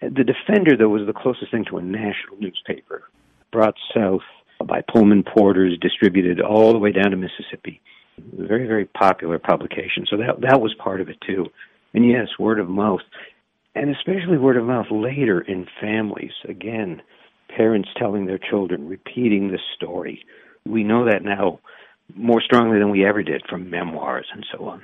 The 0.00 0.24
Defender, 0.24 0.76
though, 0.76 0.88
was 0.88 1.06
the 1.06 1.12
closest 1.12 1.50
thing 1.50 1.64
to 1.66 1.78
a 1.78 1.82
national 1.82 2.38
newspaper. 2.38 3.04
Brought 3.50 3.74
south 3.94 4.22
by 4.64 4.82
Pullman 4.92 5.24
Porters, 5.24 5.78
distributed 5.80 6.40
all 6.40 6.72
the 6.72 6.78
way 6.78 6.92
down 6.92 7.10
to 7.10 7.16
Mississippi. 7.16 7.80
Very, 8.18 8.66
very 8.66 8.84
popular 8.84 9.38
publication. 9.38 10.06
So 10.08 10.16
that 10.18 10.40
that 10.42 10.60
was 10.60 10.74
part 10.74 11.00
of 11.00 11.08
it 11.08 11.16
too. 11.26 11.46
And 11.94 12.08
yes, 12.08 12.28
word 12.38 12.58
of 12.58 12.68
mouth, 12.68 13.00
and 13.74 13.94
especially 13.94 14.38
word 14.38 14.56
of 14.56 14.64
mouth 14.64 14.86
later 14.90 15.40
in 15.40 15.66
families. 15.80 16.32
Again, 16.48 17.02
parents 17.54 17.88
telling 17.98 18.26
their 18.26 18.38
children, 18.38 18.88
repeating 18.88 19.48
the 19.48 19.58
story. 19.76 20.24
We 20.64 20.84
know 20.84 21.06
that 21.06 21.24
now 21.24 21.60
more 22.14 22.40
strongly 22.40 22.78
than 22.78 22.90
we 22.90 23.06
ever 23.06 23.22
did 23.22 23.42
from 23.48 23.70
memoirs 23.70 24.26
and 24.32 24.44
so 24.52 24.66
on. 24.66 24.82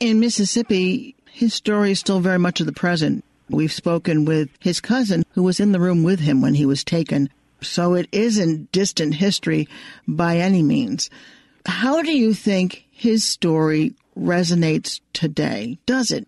In 0.00 0.20
Mississippi, 0.20 1.14
his 1.30 1.54
story 1.54 1.92
is 1.92 2.00
still 2.00 2.20
very 2.20 2.38
much 2.38 2.60
of 2.60 2.66
the 2.66 2.72
present. 2.72 3.24
We've 3.50 3.72
spoken 3.72 4.24
with 4.24 4.50
his 4.60 4.80
cousin 4.80 5.24
who 5.32 5.42
was 5.42 5.60
in 5.60 5.72
the 5.72 5.80
room 5.80 6.02
with 6.02 6.20
him 6.20 6.42
when 6.42 6.54
he 6.54 6.66
was 6.66 6.84
taken. 6.84 7.30
So 7.60 7.94
it 7.94 8.08
isn't 8.12 8.72
distant 8.72 9.14
history 9.14 9.68
by 10.06 10.38
any 10.38 10.62
means. 10.62 11.10
How 11.66 12.02
do 12.02 12.16
you 12.16 12.34
think 12.34 12.86
his 12.90 13.24
story 13.24 13.94
resonates 14.18 15.00
today? 15.12 15.78
Does 15.86 16.10
it? 16.10 16.26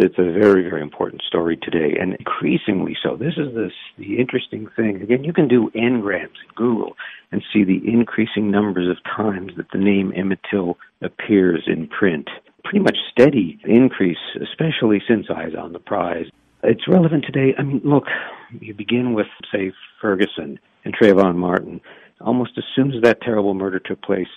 It's 0.00 0.18
a 0.18 0.22
very, 0.22 0.62
very 0.62 0.80
important 0.80 1.22
story 1.22 1.56
today, 1.56 1.96
and 2.00 2.14
increasingly 2.14 2.96
so. 3.02 3.16
This 3.16 3.34
is 3.36 3.52
the 3.98 4.16
interesting 4.16 4.68
thing. 4.76 5.02
Again, 5.02 5.24
you 5.24 5.32
can 5.32 5.48
do 5.48 5.72
n-grams 5.74 6.38
in 6.46 6.54
Google 6.54 6.96
and 7.32 7.42
see 7.52 7.64
the 7.64 7.80
increasing 7.84 8.48
numbers 8.48 8.88
of 8.88 9.02
times 9.04 9.52
that 9.56 9.72
the 9.72 9.78
name 9.78 10.12
Emmett 10.14 10.38
Till 10.48 10.78
appears 11.02 11.64
in 11.66 11.88
print. 11.88 12.28
Pretty 12.62 12.78
much 12.78 12.96
steady 13.10 13.58
increase, 13.64 14.18
especially 14.40 15.02
since 15.08 15.26
Eyes 15.34 15.54
on 15.58 15.72
the 15.72 15.80
Prize. 15.80 16.26
It's 16.62 16.88
relevant 16.88 17.24
today. 17.24 17.54
I 17.56 17.62
mean, 17.62 17.80
look, 17.84 18.04
you 18.60 18.74
begin 18.74 19.14
with, 19.14 19.28
say, 19.52 19.72
Ferguson 20.00 20.58
and 20.84 20.96
Trayvon 20.96 21.36
Martin. 21.36 21.80
Almost 22.20 22.52
as 22.58 22.64
soon 22.74 22.92
as 22.92 23.02
that 23.02 23.22
terrible 23.22 23.54
murder 23.54 23.78
took 23.78 24.02
place, 24.02 24.28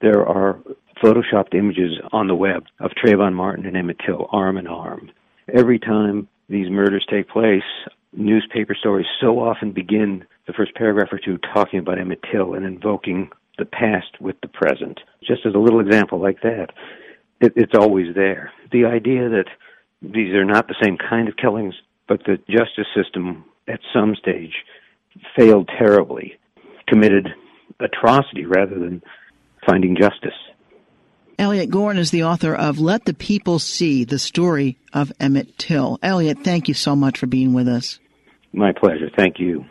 there 0.00 0.24
are 0.26 0.60
photoshopped 1.02 1.54
images 1.54 1.98
on 2.12 2.28
the 2.28 2.34
web 2.34 2.64
of 2.78 2.92
Trayvon 2.92 3.34
Martin 3.34 3.66
and 3.66 3.76
Emmett 3.76 3.98
Till 4.06 4.28
arm 4.30 4.56
in 4.56 4.66
arm. 4.66 5.10
Every 5.52 5.78
time 5.78 6.28
these 6.48 6.70
murders 6.70 7.06
take 7.10 7.28
place, 7.28 7.62
newspaper 8.12 8.76
stories 8.78 9.06
so 9.20 9.40
often 9.40 9.72
begin 9.72 10.24
the 10.46 10.52
first 10.52 10.74
paragraph 10.74 11.08
or 11.10 11.18
two 11.18 11.38
talking 11.52 11.80
about 11.80 11.98
Emmett 11.98 12.24
Till 12.30 12.54
and 12.54 12.64
invoking 12.64 13.30
the 13.58 13.64
past 13.64 14.20
with 14.20 14.36
the 14.42 14.48
present. 14.48 15.00
Just 15.26 15.46
as 15.46 15.54
a 15.54 15.58
little 15.58 15.80
example 15.80 16.20
like 16.20 16.42
that, 16.42 16.68
it, 17.40 17.52
it's 17.56 17.74
always 17.74 18.14
there. 18.14 18.52
The 18.70 18.84
idea 18.84 19.28
that 19.28 19.46
these 20.12 20.34
are 20.34 20.44
not 20.44 20.68
the 20.68 20.76
same 20.82 20.96
kind 20.96 21.28
of 21.28 21.36
killings, 21.36 21.74
but 22.08 22.24
the 22.24 22.38
justice 22.48 22.86
system 22.94 23.44
at 23.68 23.80
some 23.92 24.14
stage 24.14 24.52
failed 25.36 25.70
terribly, 25.78 26.34
committed 26.86 27.28
atrocity 27.80 28.44
rather 28.44 28.78
than 28.78 29.02
finding 29.66 29.96
justice. 29.96 30.32
Elliott 31.38 31.70
Gorn 31.70 31.98
is 31.98 32.10
the 32.10 32.24
author 32.24 32.54
of 32.54 32.78
Let 32.78 33.06
the 33.06 33.14
People 33.14 33.58
See, 33.58 34.04
the 34.04 34.18
story 34.18 34.78
of 34.92 35.12
Emmett 35.18 35.58
Till. 35.58 35.98
Elliott, 36.02 36.38
thank 36.44 36.68
you 36.68 36.74
so 36.74 36.94
much 36.94 37.18
for 37.18 37.26
being 37.26 37.52
with 37.52 37.66
us. 37.66 37.98
My 38.52 38.72
pleasure. 38.72 39.10
Thank 39.16 39.40
you. 39.40 39.64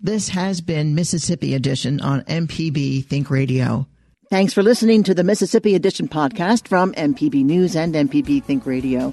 This 0.00 0.30
has 0.30 0.60
been 0.60 0.94
Mississippi 0.94 1.54
Edition 1.54 2.00
on 2.00 2.22
MPB 2.22 3.04
Think 3.04 3.30
Radio. 3.30 3.86
Thanks 4.30 4.54
for 4.54 4.62
listening 4.62 5.02
to 5.04 5.14
the 5.14 5.24
Mississippi 5.24 5.74
Edition 5.74 6.08
podcast 6.08 6.66
from 6.66 6.94
MPB 6.94 7.44
News 7.44 7.76
and 7.76 7.94
MPB 7.94 8.42
Think 8.42 8.64
Radio. 8.64 9.12